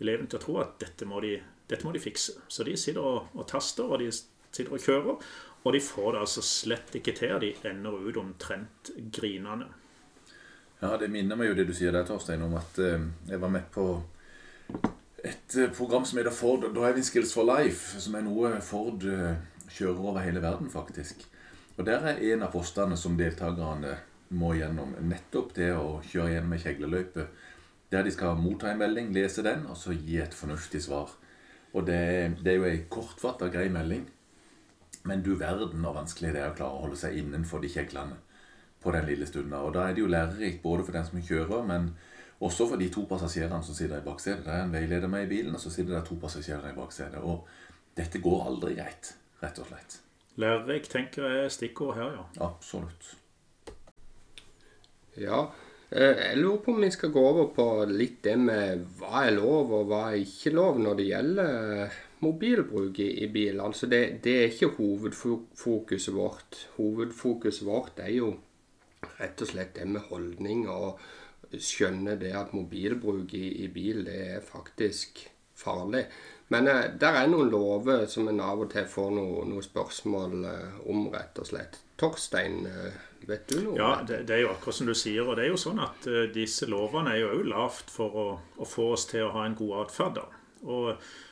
eleven 0.00 0.30
til 0.30 0.38
å 0.38 0.44
tro 0.44 0.58
at 0.62 0.76
dette 0.82 1.08
må 1.08 1.22
de, 1.24 1.34
dette 1.70 1.86
må 1.86 1.94
de 1.96 2.02
fikse. 2.02 2.38
Så 2.48 2.66
de 2.66 2.76
sitter 2.78 3.02
og, 3.02 3.34
og 3.34 3.48
taster, 3.50 3.90
og 3.90 4.02
de 4.02 4.10
sitter 4.14 4.70
og 4.70 4.84
kjører. 4.84 5.32
Og 5.60 5.74
de 5.76 5.82
får 5.84 6.14
det 6.14 6.22
altså 6.22 6.44
slett 6.46 6.94
ikke 6.96 7.16
til. 7.18 7.36
De 7.42 7.50
ender 7.68 7.98
ut 8.06 8.20
omtrent 8.20 8.92
grinende. 9.12 9.68
Ja, 10.80 10.94
det 10.96 11.10
minner 11.12 11.36
meg 11.36 11.50
jo 11.50 11.58
det 11.58 11.66
du 11.68 11.74
sier 11.76 11.92
der, 11.92 12.06
Torstein, 12.08 12.40
om 12.46 12.54
at 12.56 12.78
eh, 12.80 13.02
jeg 13.28 13.42
var 13.42 13.50
med 13.52 13.66
på 13.74 13.90
et 15.20 15.56
eh, 15.58 15.68
program 15.76 16.06
som 16.08 16.16
heter 16.16 16.32
Ford 16.32 16.64
Driving 16.72 17.04
Skills 17.04 17.34
for 17.36 17.44
Life, 17.44 18.00
som 18.00 18.16
er 18.16 18.24
noe 18.24 18.54
Ford 18.64 19.04
eh, 19.04 19.34
kjører 19.68 20.00
over 20.00 20.24
hele 20.24 20.40
verden, 20.40 20.70
faktisk. 20.72 21.26
Og 21.78 21.86
der 21.86 22.06
er 22.10 22.22
en 22.32 22.44
av 22.44 22.52
postene 22.52 22.96
som 22.98 23.16
deltakerne 23.18 23.96
må 24.40 24.52
gjennom, 24.54 24.94
nettopp 25.10 25.54
det 25.56 25.72
å 25.74 26.00
kjøre 26.06 26.34
gjennom 26.34 26.54
ei 26.54 26.62
kjegleløype, 26.62 27.26
der 27.90 28.06
de 28.06 28.12
skal 28.14 28.38
motta 28.38 28.70
en 28.70 28.78
melding, 28.78 29.10
lese 29.14 29.42
den, 29.42 29.64
og 29.66 29.78
så 29.78 29.94
gi 29.96 30.20
et 30.22 30.36
fornuftig 30.36 30.82
svar. 30.84 31.10
Og 31.74 31.86
det, 31.86 32.02
det 32.42 32.52
er 32.52 32.58
jo 32.58 32.68
ei 32.68 32.82
kortfatta, 32.90 33.50
grei 33.50 33.68
melding, 33.72 34.04
men 35.08 35.22
du 35.24 35.32
verden 35.38 35.82
hvor 35.82 35.96
vanskelig 35.96 36.34
det 36.34 36.42
er 36.42 36.52
å 36.52 36.56
klare 36.58 36.76
å 36.76 36.84
holde 36.84 36.98
seg 37.00 37.16
innenfor 37.18 37.62
de 37.62 37.70
kjeglene 37.72 38.18
på 38.82 38.92
den 38.94 39.08
lille 39.08 39.26
stunda. 39.28 39.62
Og 39.64 39.74
da 39.74 39.86
er 39.86 39.96
det 39.96 40.04
jo 40.04 40.10
lærerikt 40.10 40.62
både 40.62 40.84
for 40.86 40.96
den 40.96 41.08
som 41.08 41.24
kjører, 41.24 41.64
men 41.66 41.90
også 42.40 42.68
for 42.70 42.80
de 42.80 42.88
to 42.92 43.04
passasjerene 43.08 43.64
som 43.64 43.76
sitter 43.76 44.00
i 44.00 44.04
baksetet. 44.06 44.44
Det 44.46 44.52
er 44.54 44.66
en 44.66 44.76
veileder 44.76 45.10
med 45.12 45.26
i 45.26 45.32
bilen, 45.32 45.56
og 45.56 45.62
så 45.62 45.72
sitter 45.72 45.96
det 45.96 46.04
to 46.08 46.16
passasjerer 46.20 46.70
i 46.70 46.76
baksetet. 46.76 47.20
Og 47.20 47.48
dette 47.96 48.22
går 48.22 48.46
aldri 48.48 48.76
greit, 48.78 49.14
rett 49.42 49.60
og 49.60 49.68
slett. 49.68 49.98
Lærerik 50.40 50.88
tenker 50.90 51.26
jeg 51.26 51.44
er 51.44 51.52
stikkord 51.52 51.96
her, 51.98 52.14
ja. 52.16 52.26
Absolutt. 52.46 53.14
Ja, 55.20 55.40
eh, 55.90 56.16
jeg 56.16 56.38
lurer 56.38 56.62
på 56.64 56.74
om 56.74 56.84
vi 56.84 56.90
skal 56.94 57.12
gå 57.12 57.24
over 57.32 57.50
på 57.54 57.66
litt 57.90 58.22
det 58.24 58.36
med 58.40 58.84
hva 59.00 59.26
er 59.26 59.34
lov 59.36 59.72
og 59.76 59.90
hva 59.90 60.04
er 60.12 60.22
ikke 60.22 60.54
lov 60.54 60.78
når 60.80 61.00
det 61.00 61.08
gjelder 61.10 61.72
eh, 61.84 61.98
mobilbruk 62.24 63.00
i, 63.02 63.08
i 63.24 63.30
bil. 63.32 63.60
Altså 63.60 63.88
det, 63.90 64.02
det 64.24 64.36
er 64.38 64.52
ikke 64.52 64.74
hovedfokuset 64.78 66.14
vårt. 66.14 66.60
Hovedfokuset 66.76 67.66
vårt 67.66 68.00
er 68.04 68.14
jo 68.16 68.34
rett 69.20 69.42
og 69.42 69.50
slett 69.50 69.74
det 69.76 69.88
med 69.88 70.08
holdning 70.10 70.66
og 70.70 71.00
skjønne 71.50 72.14
det 72.20 72.32
at 72.36 72.52
mobilbruk 72.54 73.32
i, 73.34 73.46
i 73.64 73.68
bil 73.72 74.04
det 74.06 74.18
er 74.36 74.44
faktisk 74.44 75.24
farlig. 75.58 76.04
Men 76.50 76.66
eh, 76.66 76.88
der 76.98 77.14
er 77.14 77.28
noen 77.30 77.50
lover 77.52 78.08
som 78.10 78.26
en 78.30 78.40
av 78.42 78.64
og 78.64 78.72
til 78.72 78.88
får 78.90 79.12
noen 79.14 79.52
noe 79.52 79.62
spørsmål 79.62 80.32
eh, 80.50 80.80
om, 80.90 81.04
rett 81.12 81.38
og 81.38 81.46
slett. 81.46 81.78
Torstein, 82.00 82.64
eh, 82.66 82.96
vet 83.28 83.46
du 83.52 83.60
noe? 83.60 83.76
Ja, 83.78 83.90
det, 84.06 84.24
det 84.26 84.34
er 84.34 84.42
jo 84.46 84.50
akkurat 84.56 84.80
som 84.80 84.90
du 84.90 84.94
sier. 84.98 85.28
Og 85.28 85.38
det 85.38 85.44
er 85.46 85.52
jo 85.52 85.60
sånn 85.60 85.78
at 85.84 86.08
uh, 86.10 86.24
disse 86.34 86.66
lovene 86.70 87.14
er 87.14 87.22
jo 87.22 87.32
òg 87.36 87.44
lavt 87.52 87.92
for 87.94 88.18
å, 88.18 88.28
å 88.58 88.66
få 88.66 88.88
oss 88.96 89.06
til 89.12 89.28
å 89.28 89.34
ha 89.36 89.44
en 89.46 89.54
god 89.58 89.84
atferd. 89.84 90.18
Og 90.66 90.88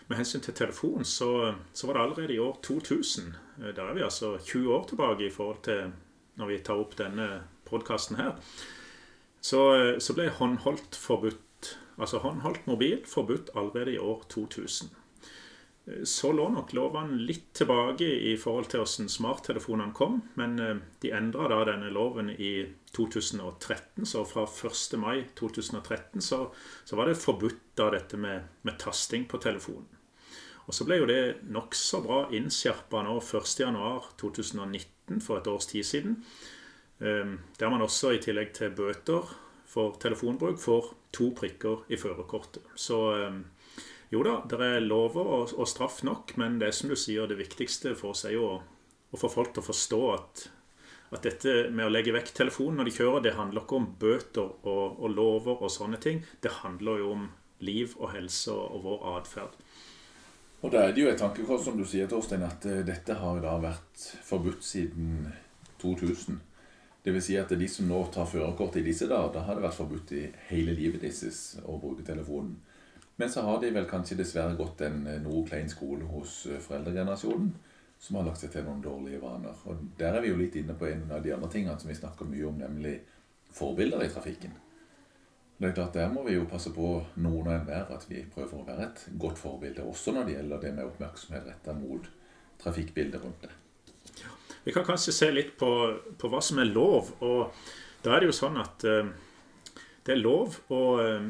med 0.09 0.21
hensyn 0.21 0.45
til 0.45 0.55
telefon, 0.57 1.03
så, 1.05 1.33
så 1.75 1.89
var 1.89 1.99
det 1.99 2.05
allerede 2.05 2.37
i 2.37 2.41
år 2.45 2.55
2000. 2.65 3.35
eh, 3.59 3.73
Der 3.75 3.83
er 3.89 3.99
vi 3.99 4.07
altså 4.07 4.37
20 4.39 4.71
år 4.77 4.87
tilbake 4.93 5.27
i 5.27 5.35
forhold 5.35 5.65
til 5.67 5.91
når 6.39 6.53
vi 6.53 6.61
tar 6.63 6.79
opp 6.79 6.95
denne 7.01 7.27
podkasten 7.67 8.21
her. 8.23 8.39
Så, 9.43 9.65
så 9.99 10.15
ble 10.15 10.31
håndholdt 10.39 10.95
forbudt. 10.95 11.75
Altså 11.99 12.23
håndholdt 12.23 12.71
mobil 12.71 13.03
forbudt 13.11 13.51
allerede 13.59 13.97
i 13.97 13.99
år 13.99 14.23
2000. 14.31 14.95
Så 16.05 16.33
lå 16.37 16.49
nok 16.53 16.73
lovene 16.77 17.17
litt 17.25 17.55
tilbake 17.57 18.05
i 18.05 18.35
forhold 18.41 18.67
til 18.69 18.83
hvordan 18.83 19.09
smarttelefonene 19.09 19.95
kom, 19.97 20.19
men 20.37 20.59
eh, 20.61 20.77
de 21.01 21.13
endra 21.17 21.49
da 21.49 21.65
denne 21.71 21.89
loven 21.95 22.29
i 22.35 22.67
2013, 22.93 24.05
så 24.09 24.25
fra 24.29 24.45
1. 24.45 24.99
mai 25.01 25.25
2013 25.39 26.21
så, 26.25 26.43
så 26.85 26.97
var 26.99 27.09
det 27.09 27.17
forbudt 27.21 27.63
da 27.81 27.91
dette 27.95 28.17
med, 28.21 28.45
med 28.69 28.79
tasting 28.81 29.25
på 29.31 29.41
telefonen. 29.41 29.89
Og 30.69 30.75
så 30.77 30.85
ble 30.85 30.99
jo 31.01 31.09
det 31.09 31.49
nokså 31.49 32.03
bra 32.05 32.29
innskjerpa 32.37 33.01
nå 33.07 33.17
1.1.2019, 33.25 35.21
for 35.25 35.41
et 35.41 35.49
års 35.49 35.67
tid 35.71 35.85
siden. 35.89 36.25
eh, 37.01 37.29
Der 37.57 37.71
man 37.73 37.83
også 37.87 38.13
i 38.13 38.21
tillegg 38.21 38.53
til 38.59 38.77
bøter 38.77 39.25
for 39.69 39.97
telefonbruk 40.01 40.61
får 40.61 40.95
to 41.17 41.31
prikker 41.37 41.85
i 41.89 41.97
førerkortet. 41.97 42.61
Eh, 42.77 43.33
jo 44.13 44.23
da, 44.25 44.39
det 44.49 44.59
er 44.65 44.85
lover 44.85 45.33
og, 45.39 45.55
og 45.59 45.69
straff 45.69 46.03
nok, 46.07 46.37
men 46.41 46.57
det 46.61 46.71
er 46.71 46.77
som 46.77 46.93
du 46.93 46.97
sier, 46.97 47.29
det 47.29 47.41
viktigste 47.41 47.93
for 47.99 48.15
oss 48.15 48.25
er 48.29 48.37
jo 48.39 48.47
å, 48.49 48.55
å 49.13 49.21
få 49.21 49.31
folk 49.33 49.53
til 49.53 49.65
å 49.65 49.69
forstå 49.69 50.01
at, 50.15 50.45
at 51.13 51.27
dette 51.27 51.57
med 51.75 51.89
å 51.89 51.93
legge 51.93 52.15
vekk 52.17 52.33
telefonen 52.37 52.81
når 52.81 52.89
de 52.89 52.97
kjører, 52.99 53.27
det 53.27 53.37
handler 53.37 53.67
ikke 53.67 53.81
om 53.81 53.91
bøter 54.01 54.49
og, 54.49 54.97
og 54.97 55.13
lover 55.13 55.61
og 55.61 55.73
sånne 55.73 56.01
ting. 56.01 56.23
Det 56.41 56.61
handler 56.63 57.05
jo 57.05 57.13
om 57.19 57.29
liv 57.65 57.95
og 57.99 58.13
helse 58.15 58.55
og, 58.55 58.81
vår 58.85 59.07
atferd. 59.19 59.57
Og 60.59 60.73
da 60.75 60.87
er 60.87 60.95
det 60.95 61.05
jo 61.05 61.11
et 61.11 61.21
tankekors, 61.21 61.63
som 61.69 61.77
du 61.79 61.85
sier, 61.87 62.09
Torstein, 62.11 62.43
at 62.43 62.65
eh, 62.67 62.83
dette 62.87 63.15
har 63.15 63.39
da 63.45 63.55
vært 63.63 64.09
forbudt 64.27 64.65
siden 64.67 65.29
2000. 65.83 66.41
Det 67.05 67.15
vil 67.15 67.23
si 67.23 67.37
at 67.39 67.53
de 67.55 67.69
som 67.71 67.87
nå 67.89 68.01
tar 68.13 68.27
førerkort 68.27 68.81
i 68.81 68.87
disse 68.87 69.07
dager, 69.07 69.31
da 69.37 69.45
har 69.47 69.59
det 69.59 69.65
vært 69.69 69.79
forbudt 69.79 70.17
i 70.19 70.25
hele 70.51 70.75
livet 70.75 71.05
deres 71.05 71.61
å 71.63 71.79
bruke 71.79 72.07
telefonen. 72.07 72.57
Men 73.19 73.31
så 73.31 73.43
har 73.43 73.61
de 73.61 73.73
vel 73.75 73.87
kanskje 73.91 74.21
dessverre 74.21 74.55
gått 74.55 74.85
en 74.87 75.01
eh, 75.11 75.19
noe 75.23 75.43
klein 75.47 75.71
skole 75.71 76.07
hos 76.07 76.45
eh, 76.47 76.61
foreldregenerasjonen 76.63 77.51
som 77.99 78.17
har 78.17 78.29
lagt 78.29 78.45
seg 78.45 78.53
til 78.55 78.63
noen 78.63 78.83
dårlige 78.85 79.19
vaner. 79.19 79.59
Og 79.67 79.81
der 79.99 80.15
er 80.15 80.23
vi 80.23 80.31
jo 80.31 80.39
litt 80.39 80.55
inne 80.61 80.77
på 80.79 80.87
en 80.87 81.03
av 81.11 81.25
de 81.25 81.33
andre 81.35 81.51
tingene 81.51 81.75
som 81.83 81.91
vi 81.91 81.99
snakker 81.99 82.31
mye 82.31 82.47
om, 82.47 82.61
nemlig 82.63 82.95
forbilder 83.59 84.05
i 84.05 84.11
trafikken. 84.13 84.55
Det 85.59 85.67
er 85.67 85.75
klart, 85.75 85.95
Der 85.99 86.13
må 86.13 86.23
vi 86.23 86.37
jo 86.37 86.47
passe 86.47 86.71
på 86.71 86.93
noen 87.19 87.49
og 87.49 87.55
enhver 87.57 87.91
at 87.91 88.07
vi 88.07 88.23
prøver 88.23 88.61
å 88.61 88.67
være 88.69 88.87
et 88.87 89.03
godt 89.19 89.41
forbilde, 89.41 89.83
også 89.83 90.15
når 90.15 90.29
det 90.29 90.37
gjelder 90.37 90.63
det 90.63 90.75
med 90.77 90.87
oppmerksomhet 90.87 91.49
retta 91.51 91.75
mot 91.75 92.07
trafikkbildet 92.63 93.25
rundt 93.25 93.43
det. 93.43 93.51
Vi 94.63 94.73
kan 94.73 94.87
kanskje 94.87 95.17
se 95.17 95.33
litt 95.33 95.57
på, 95.59 95.73
på 96.15 96.31
hva 96.31 96.39
som 96.45 96.63
er 96.63 96.71
lov. 96.71 97.11
og 97.19 97.51
Da 98.05 98.15
er 98.15 98.23
det 98.23 98.31
jo 98.31 98.39
sånn 98.39 98.63
at 98.63 98.87
uh, 98.87 99.11
det 100.07 100.15
er 100.15 100.23
lov 100.23 100.55
å, 100.73 100.81
eh, 101.03 101.27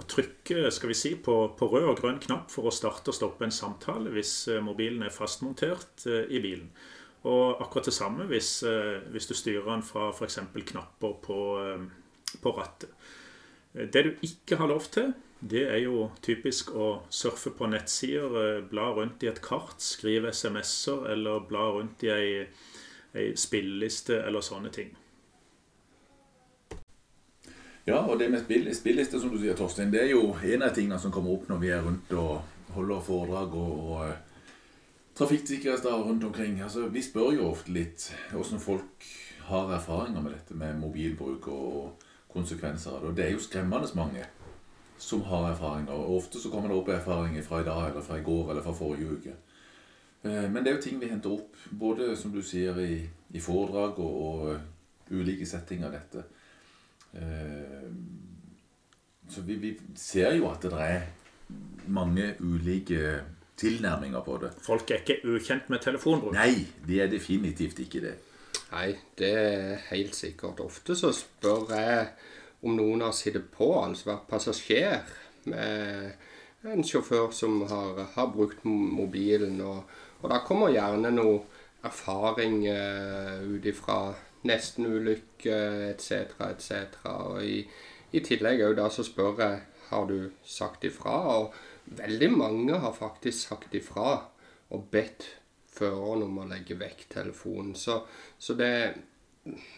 å 0.00 0.06
trykke 0.08 0.70
skal 0.72 0.92
vi 0.92 0.96
si, 0.96 1.14
på, 1.20 1.36
på, 1.58 1.68
rød 1.68 1.88
og 1.90 2.00
grønn 2.00 2.20
knapp 2.22 2.52
for 2.52 2.68
å 2.68 2.74
starte 2.74 3.12
og 3.12 3.16
stoppe 3.16 3.44
en 3.46 3.54
samtale 3.54 4.12
hvis 4.14 4.34
mobilen 4.64 5.04
er 5.04 5.14
fastmontert 5.14 6.06
i 6.08 6.40
bilen. 6.42 6.70
Og 7.28 7.60
akkurat 7.62 7.86
det 7.86 7.94
samme 7.94 8.24
hvis, 8.30 8.64
hvis 9.12 9.28
du 9.30 9.34
styrer 9.38 9.68
den 9.68 9.84
fra 9.86 10.08
f.eks. 10.10 10.40
knapper 10.72 11.18
på, 11.22 11.42
på 12.42 12.54
rattet. 12.56 12.90
Det 13.72 14.02
du 14.04 14.10
ikke 14.26 14.58
har 14.60 14.72
lov 14.72 14.88
til, 14.92 15.12
det 15.42 15.62
er 15.66 15.80
jo 15.82 16.06
typisk 16.22 16.70
å 16.78 16.88
surfe 17.10 17.50
på 17.56 17.66
nettsider, 17.66 18.34
eh, 18.38 18.64
bla 18.68 18.92
rundt 18.94 19.24
i 19.24 19.30
et 19.30 19.40
kart, 19.42 19.80
skrive 19.82 20.30
SMS-er 20.30 21.08
eller 21.14 21.46
bla 21.48 21.64
rundt 21.74 22.04
i 22.06 22.12
ei, 22.14 22.46
ei 23.14 23.32
spilleliste 23.34 24.20
eller 24.22 24.44
sånne 24.44 24.70
ting. 24.70 24.92
Ja, 27.86 27.98
og 28.06 28.18
det 28.18 28.30
med 28.30 28.44
spill, 28.44 28.68
spilleliste, 28.74 29.20
som 29.20 29.32
du 29.32 29.40
sier, 29.40 29.56
Torstein, 29.58 29.90
det 29.90 30.04
er 30.04 30.12
jo 30.12 30.36
en 30.54 30.62
av 30.62 30.74
tingene 30.74 31.00
som 31.02 31.10
kommer 31.14 31.34
opp 31.34 31.48
når 31.50 31.62
vi 31.62 31.72
er 31.74 31.82
rundt 31.82 32.12
og 32.14 32.76
holder 32.76 33.00
foredrag 33.02 33.56
og, 33.58 33.72
og 33.88 34.04
uh, 34.06 34.12
trafikksikkerhetsdager 35.18 36.04
rundt 36.06 36.24
omkring. 36.24 36.60
Altså, 36.62 36.86
Vi 36.88 37.02
spør 37.02 37.32
jo 37.36 37.48
ofte 37.50 37.74
litt 37.74 38.06
hvordan 38.30 38.62
folk 38.62 39.08
har 39.48 39.74
erfaringer 39.74 40.22
med 40.22 40.36
dette 40.36 40.54
med 40.54 40.78
mobilbruk 40.78 41.48
og 41.48 42.06
konsekvenser 42.32 42.94
av 42.94 43.02
det. 43.02 43.08
Og 43.10 43.16
det 43.16 43.26
er 43.26 43.34
jo 43.34 43.42
skremmende 43.42 43.90
mange 43.98 44.24
som 44.98 45.22
har 45.26 45.50
erfaringer. 45.50 45.92
Og 45.92 46.16
ofte 46.16 46.40
så 46.40 46.50
kommer 46.50 46.70
det 46.70 46.78
opp 46.78 46.88
erfaringer 46.88 47.42
fra 47.42 47.60
i 47.60 47.66
dag, 47.66 47.88
eller 47.90 48.06
fra 48.06 48.18
i 48.18 48.22
går, 48.22 48.50
eller 48.50 48.62
fra 48.62 48.76
forrige 48.78 49.16
uke. 49.16 49.34
Eh, 50.22 50.46
men 50.52 50.62
det 50.62 50.70
er 50.70 50.76
jo 50.76 50.82
ting 50.82 51.00
vi 51.00 51.10
henter 51.10 51.34
opp, 51.34 51.56
både 51.70 52.16
som 52.16 52.32
du 52.32 52.42
sier, 52.42 52.78
i, 52.78 53.02
i 53.34 53.40
foredrag 53.40 53.98
og, 53.98 54.22
og, 54.22 54.54
eh, 54.54 54.68
ulike 55.10 55.46
settinger 55.46 55.90
av 55.90 55.98
dette. 55.98 56.24
Eh, 57.14 57.90
så 59.28 59.44
vi, 59.46 59.56
vi, 59.60 59.76
ser 59.96 60.34
jo 60.36 60.48
at 60.50 60.64
det 60.64 60.80
er 60.80 61.06
mange 61.92 62.34
ulike 62.40 63.20
tilnærminger 63.56 64.20
på 64.24 64.38
det. 64.42 64.52
Folk 64.64 64.90
er 64.90 65.02
ikke 65.02 65.20
ukjent 65.34 65.70
med 65.70 65.82
telefonbruk? 65.84 66.34
Nei, 66.36 66.66
de 66.86 67.00
er 67.00 67.10
definitivt 67.12 67.80
ikke 67.84 68.04
det. 68.04 68.14
Nei, 68.72 68.92
det 69.18 69.32
er 69.38 69.82
helt 69.90 70.16
sikkert. 70.16 70.60
Ofte 70.64 70.96
så 70.96 71.12
spør 71.16 71.72
jeg 71.76 72.06
om 72.62 72.76
noen 72.76 73.04
har 73.04 73.14
sittet 73.16 73.48
på, 73.52 73.72
altså 73.82 74.12
vært 74.12 74.28
passasjer 74.30 75.00
med 75.50 76.70
en 76.72 76.84
sjåfør 76.86 77.32
som 77.34 77.62
har, 77.68 78.04
har 78.14 78.30
brukt 78.32 78.64
mobilen. 78.64 79.60
Og, 79.60 79.82
og, 80.20 80.28
da 80.30 80.40
kommer 80.46 80.72
gjerne 80.72 81.10
noe 81.14 81.40
erfaring 81.82 82.60
uh, 82.70 83.42
ut 83.42 83.66
ifra 83.66 83.98
nestenulykke 84.48 85.58
etc. 85.90 86.34
etc. 86.48 86.98
Og 87.12 87.44
i, 87.46 87.60
i 88.12 88.24
tillegg 88.24 88.64
òg 88.66 88.76
da 88.80 88.88
så 88.92 89.04
spør 89.06 89.38
jeg 89.42 89.60
har 89.92 90.08
du 90.08 90.32
sagt 90.44 90.84
ifra. 90.88 91.14
Og 91.36 91.54
veldig 91.98 92.30
mange 92.32 92.78
har 92.78 92.96
faktisk 92.96 93.48
sagt 93.48 93.74
ifra 93.74 94.18
og 94.72 94.88
bedt 94.90 95.28
føreren 95.72 96.26
om 96.26 96.42
å 96.42 96.48
legge 96.48 96.78
vekk 96.80 97.06
telefonen. 97.12 97.74
Så, 97.76 98.02
så 98.38 98.56
det 98.56 98.74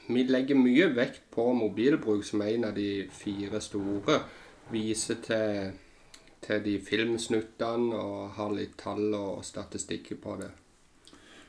vi 0.07 0.25
legger 0.29 0.59
mye 0.61 0.91
vekt 0.93 1.23
på 1.33 1.47
mobilbruk 1.57 2.25
som 2.27 2.43
en 2.45 2.69
av 2.69 2.75
de 2.77 3.07
fire 3.13 3.61
store. 3.65 4.21
Viser 4.73 5.21
til, 5.25 5.73
til 6.45 6.61
de 6.65 6.79
filmsnuttene 6.81 7.97
og 8.01 8.37
har 8.39 8.53
litt 8.57 8.79
tall 8.81 9.13
og 9.17 9.45
statistikker 9.45 10.21
på 10.21 10.39
det. 10.41 10.53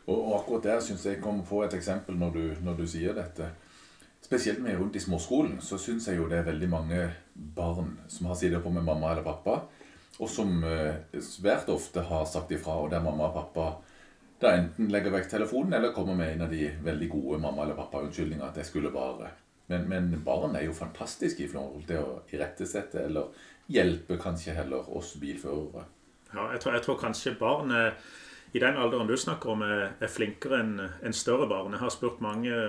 Og, 0.06 0.36
akkurat 0.40 0.68
der 0.68 0.84
syns 0.86 1.06
jeg 1.06 1.22
kommer 1.22 1.46
på 1.48 1.64
et 1.66 1.74
eksempel 1.74 2.18
når 2.20 2.36
du, 2.36 2.44
når 2.66 2.78
du 2.78 2.86
sier 2.90 3.16
dette. 3.18 3.50
Spesielt 4.26 4.62
med 4.62 4.78
rundt 4.80 4.96
i 4.98 5.02
småskolen 5.02 5.60
så 5.62 5.78
syns 5.82 6.08
jeg 6.10 6.20
jo 6.20 6.28
det 6.30 6.40
er 6.40 6.48
veldig 6.48 6.70
mange 6.70 7.02
barn 7.34 7.96
som 8.10 8.30
har 8.30 8.38
sittet 8.40 8.64
på 8.64 8.74
med 8.74 8.86
mamma 8.86 9.12
eller 9.12 9.26
pappa, 9.26 9.60
og 10.16 10.30
som 10.32 10.64
eh, 10.66 11.20
svært 11.22 11.70
ofte 11.70 12.06
har 12.08 12.26
sagt 12.30 12.54
ifra, 12.56 12.78
og 12.82 12.94
der 12.94 13.04
mamma 13.04 13.30
og 13.30 13.36
pappa 13.36 13.68
da 14.42 14.52
enten 14.58 14.90
legger 14.92 15.14
vekk 15.14 15.30
telefonen 15.32 15.78
eller 15.78 15.94
kommer 15.96 16.18
med 16.18 16.34
en 16.34 16.46
av 16.46 16.52
de 16.52 16.68
veldig 16.84 17.10
gode 17.10 17.40
mamma- 17.42 17.64
eller 17.64 17.78
pappa-unnskyldningene 17.78 18.50
at 18.50 18.58
jeg 18.60 18.70
skulle 18.70 18.92
bare. 18.92 19.32
Men, 19.72 19.88
men, 19.90 20.12
barn 20.26 20.56
er 20.56 20.68
jo 20.68 20.76
fantastiske 20.78 21.46
i 21.46 21.50
forhold 21.50 21.88
til 21.90 22.04
å 22.04 22.20
irettesette 22.34 23.06
eller 23.08 23.32
hjelpe 23.72 24.20
kanskje 24.22 24.54
heller 24.54 24.90
oss 24.94 25.16
bilførere. 25.22 25.86
Ja, 26.34 26.52
jeg 26.52 26.62
tror, 26.62 26.76
jeg 26.76 26.84
tror 26.86 27.00
kanskje 27.02 27.34
barn 27.40 27.72
er, 27.74 27.96
i 28.56 28.60
den 28.60 28.78
alderen 28.80 29.08
du 29.08 29.18
snakker 29.20 29.52
om, 29.52 29.64
er, 29.68 29.90
er 30.00 30.12
flinkere 30.12 30.62
enn 30.64 30.76
en 30.80 31.16
større 31.16 31.48
barn. 31.52 31.74
Jeg 31.76 31.84
har 31.84 31.92
spurt 31.92 32.22
mange, 32.24 32.60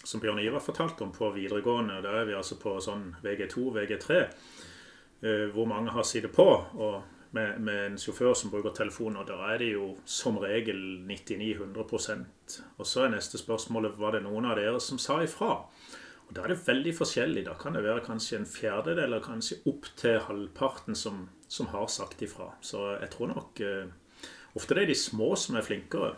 som 0.00 0.22
Bjørn 0.22 0.40
Ivar 0.40 0.62
fortalte 0.64 1.04
om, 1.04 1.10
på 1.12 1.28
videregående. 1.34 1.98
Da 2.04 2.14
er 2.20 2.30
vi 2.30 2.36
altså 2.38 2.56
på 2.60 2.78
sånn 2.80 3.10
VG2, 3.24 3.64
VG3, 3.74 4.20
eh, 5.20 5.42
hvor 5.52 5.68
mange 5.68 5.92
har 5.92 6.06
sittet 6.08 6.32
på. 6.32 6.46
og 6.80 7.02
med, 7.34 7.58
med, 7.66 7.78
en 7.86 7.98
sjåfør 7.98 8.32
som 8.38 8.52
bruker 8.52 8.72
telefon, 8.76 9.16
og 9.18 9.26
da 9.26 9.40
er 9.50 9.58
det 9.58 9.72
jo 9.72 9.88
som 10.06 10.38
regel 10.38 10.78
99-100 11.02 12.22
Og 12.78 12.86
så 12.86 13.04
er 13.04 13.16
neste 13.16 13.40
spørsmålet 13.40 13.98
var 13.98 14.14
det 14.14 14.22
noen 14.22 14.46
av 14.46 14.54
dere 14.56 14.78
som 14.80 15.00
sa 15.02 15.18
ifra. 15.24 15.64
Og 16.24 16.32
Da 16.32 16.44
er 16.44 16.54
det 16.54 16.62
veldig 16.64 16.94
forskjellig. 16.96 17.44
Da 17.44 17.56
kan 17.60 17.74
det 17.74 17.82
være 17.84 18.06
kanskje 18.06 18.38
en 18.38 18.48
fjerdedel 18.48 19.04
eller 19.04 19.20
kanskje 19.20 19.60
opp 19.68 19.90
til 19.98 20.22
halvparten 20.24 20.94
som, 20.96 21.26
som 21.48 21.68
har 21.74 21.90
sagt 21.90 22.22
ifra. 22.22 22.54
Så 22.62 22.94
jeg 23.00 23.10
tror 23.12 23.34
nok 23.34 23.60
eh, 23.60 23.92
ofte 24.54 24.76
det 24.76 24.84
er 24.84 24.92
de 24.92 24.98
små 24.98 25.34
som 25.38 25.58
er 25.58 25.66
flinkere. 25.66 26.14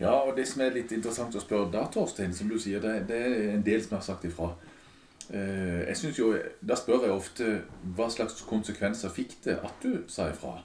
Ja, 0.00 0.14
og 0.24 0.36
det 0.36 0.46
som 0.48 0.62
er 0.64 0.72
litt 0.72 0.92
interessant 0.96 1.34
å 1.36 1.42
spørre 1.42 1.68
da, 1.74 1.84
Torstein, 1.92 2.32
som 2.34 2.48
du 2.48 2.56
sier, 2.58 2.80
det, 2.80 3.02
det 3.10 3.18
er 3.20 3.40
en 3.54 3.64
del 3.64 3.82
som 3.84 3.98
har 3.98 4.06
sagt 4.06 4.24
ifra. 4.24 4.54
Eh, 5.28 5.82
jeg 5.86 5.96
synes 6.00 6.18
jo, 6.18 6.30
Da 6.60 6.74
spør 6.78 7.04
jeg 7.06 7.14
ofte 7.14 7.50
hva 7.96 8.08
slags 8.10 8.40
konsekvenser 8.48 9.12
fikk 9.14 9.36
det 9.44 9.60
at 9.60 9.84
du 9.84 10.02
sa 10.10 10.30
ifra? 10.32 10.56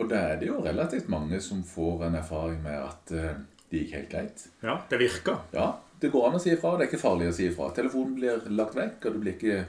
Og 0.00 0.08
da 0.10 0.18
er 0.32 0.40
det 0.40 0.48
jo 0.50 0.60
relativt 0.64 1.08
mange 1.12 1.40
som 1.44 1.62
får 1.66 2.06
en 2.08 2.18
erfaring 2.18 2.60
med 2.64 2.76
at 2.80 3.14
eh, 3.14 3.38
det 3.70 3.84
gikk 3.84 3.94
helt 3.96 4.10
greit. 4.10 4.44
Ja, 4.64 4.80
det 4.90 4.98
virka. 4.98 5.36
Ja, 5.54 5.68
det 6.02 6.10
går 6.10 6.28
an 6.28 6.38
å 6.38 6.42
si 6.42 6.50
ifra. 6.50 6.74
Det 6.76 6.86
er 6.86 6.90
ikke 6.90 7.04
farlig 7.04 7.30
å 7.30 7.36
si 7.36 7.46
ifra. 7.46 7.70
Telefonen 7.76 8.16
blir 8.18 8.48
lagt 8.50 8.74
vekk, 8.74 9.04
og 9.04 9.14
det 9.14 9.22
blir 9.22 9.36
ikke 9.38 9.60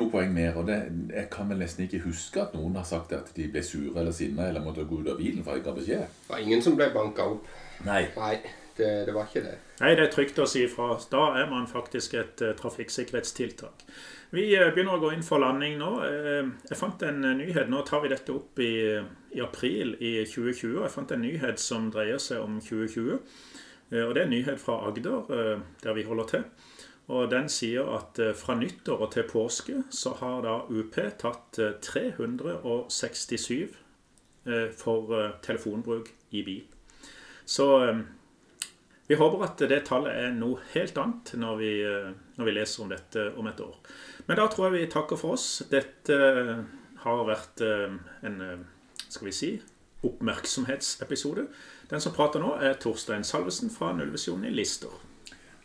noe 0.00 0.12
poeng 0.12 0.32
mer. 0.34 0.56
Og 0.60 0.68
det, 0.68 0.78
jeg 1.12 1.28
kan 1.32 1.50
vel 1.50 1.60
nesten 1.62 1.86
ikke 1.86 2.04
huske 2.06 2.42
at 2.42 2.56
noen 2.56 2.78
har 2.80 2.88
sagt 2.88 3.12
at 3.16 3.32
de 3.36 3.48
ble 3.52 3.62
sure 3.66 3.94
eller 4.00 4.14
sinna 4.16 4.48
eller 4.48 4.64
måtte 4.64 4.88
gå 4.88 5.02
ut 5.02 5.12
av 5.12 5.20
bilen 5.20 5.44
for 5.46 5.60
ikke 5.60 5.74
å 5.74 5.78
beskjed. 5.78 6.08
Det 6.24 6.34
var 6.34 6.46
ingen 6.46 6.64
som 6.64 6.78
ble 6.78 6.90
banka 6.94 7.28
opp. 7.36 7.52
Nei. 7.86 8.04
Nei 8.16 8.34
det, 8.80 9.06
det, 9.06 9.12
var 9.12 9.28
ikke 9.28 9.44
det. 9.44 9.58
Nei, 9.80 9.92
det 9.98 10.06
er 10.06 10.14
trygt 10.14 10.40
å 10.40 10.46
si 10.48 10.64
ifra. 10.64 10.94
Da 11.12 11.26
er 11.40 11.50
man 11.50 11.68
faktisk 11.70 12.16
et 12.18 12.42
uh, 12.44 12.52
trafikksikkerhetstiltak. 12.58 13.84
Vi 14.34 14.46
uh, 14.56 14.70
begynner 14.72 14.96
å 14.96 15.02
gå 15.02 15.12
inn 15.14 15.24
for 15.26 15.42
landing 15.42 15.78
nå. 15.80 15.90
Uh, 16.00 16.52
jeg 16.70 16.78
fant 16.80 17.04
en 17.06 17.20
nyhet. 17.40 17.68
Nå 17.70 17.82
tar 17.88 18.04
vi 18.04 18.12
dette 18.12 18.34
opp 18.34 18.60
i, 18.62 18.72
i, 19.34 19.42
april 19.44 19.96
i 19.98 20.14
2020. 20.24 20.80
Jeg 20.84 20.94
fant 20.96 21.16
en 21.16 21.24
nyhet 21.24 21.62
som 21.62 21.90
dreier 21.92 22.20
seg 22.22 22.42
om 22.42 22.60
2020. 22.64 23.18
og 24.00 24.14
Det 24.14 24.22
er 24.22 24.26
en 24.26 24.36
nyhet 24.36 24.60
fra 24.62 24.80
Agder, 24.88 25.60
der 25.82 25.96
vi 25.96 26.06
holder 26.06 26.28
til. 26.30 26.44
Og 27.10 27.30
Den 27.32 27.48
sier 27.50 27.88
at 27.96 28.20
fra 28.38 28.54
nyttår 28.54 29.02
og 29.02 29.10
til 29.14 29.26
påske 29.26 29.82
så 29.90 30.12
har 30.20 30.44
da 30.46 30.54
UP 30.70 30.94
tatt 31.18 31.58
367 31.82 33.74
for 34.78 35.16
telefonbruk 35.42 36.12
i 36.30 36.44
bil. 36.46 36.62
Så 37.44 37.66
vi 39.10 39.16
håper 39.18 39.40
at 39.42 39.62
det 39.66 39.80
tallet 39.88 40.14
er 40.14 40.34
noe 40.36 40.60
helt 40.70 40.98
annet 41.02 41.32
når 41.42 41.56
vi, 41.58 41.70
eh, 41.82 42.12
når 42.38 42.46
vi, 42.46 42.52
leser 42.54 42.84
om 42.84 42.92
dette 42.92 43.24
om 43.42 43.48
et 43.50 43.62
år. 43.64 43.72
Men 44.28 44.38
da 44.38 44.44
tror 44.46 44.68
jeg 44.68 44.76
vi 44.76 44.92
takker 44.92 45.18
for 45.18 45.34
oss. 45.34 45.64
Dette 45.66 46.14
eh, 46.14 46.60
har 47.02 47.24
vært 47.26 47.64
eh, 47.66 47.96
en 48.28 48.36
skal 49.08 49.26
vi 49.26 49.34
si, 49.34 49.50
oppmerksomhetsepisode. 50.06 51.48
Den 51.90 52.04
som 52.04 52.14
prater 52.14 52.38
nå, 52.38 52.52
er 52.62 52.78
Torstein 52.78 53.26
Salvesen 53.26 53.74
fra 53.74 53.90
Nullvisjonen 53.98 54.46
i 54.46 54.54
Lister. 54.54 54.94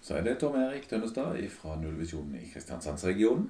Så 0.05 0.19
er 0.19 0.21
det 0.21 0.35
Tom 0.37 0.53
Erik 0.61 0.83
Tønnestad 0.85 1.39
fra 1.49 1.79
Nullvisjonen 1.81 2.35
i 2.37 2.45
Kristiansandsregionen. 2.51 3.47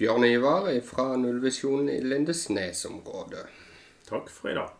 Bjørn 0.00 0.24
Ivar 0.24 0.70
fra 0.80 1.10
Nullvisjonen 1.20 1.92
i 1.92 2.00
Lindesnes-området. 2.00 3.44
Takk 4.08 4.32
for 4.32 4.48
i 4.48 4.56
dag. 4.56 4.79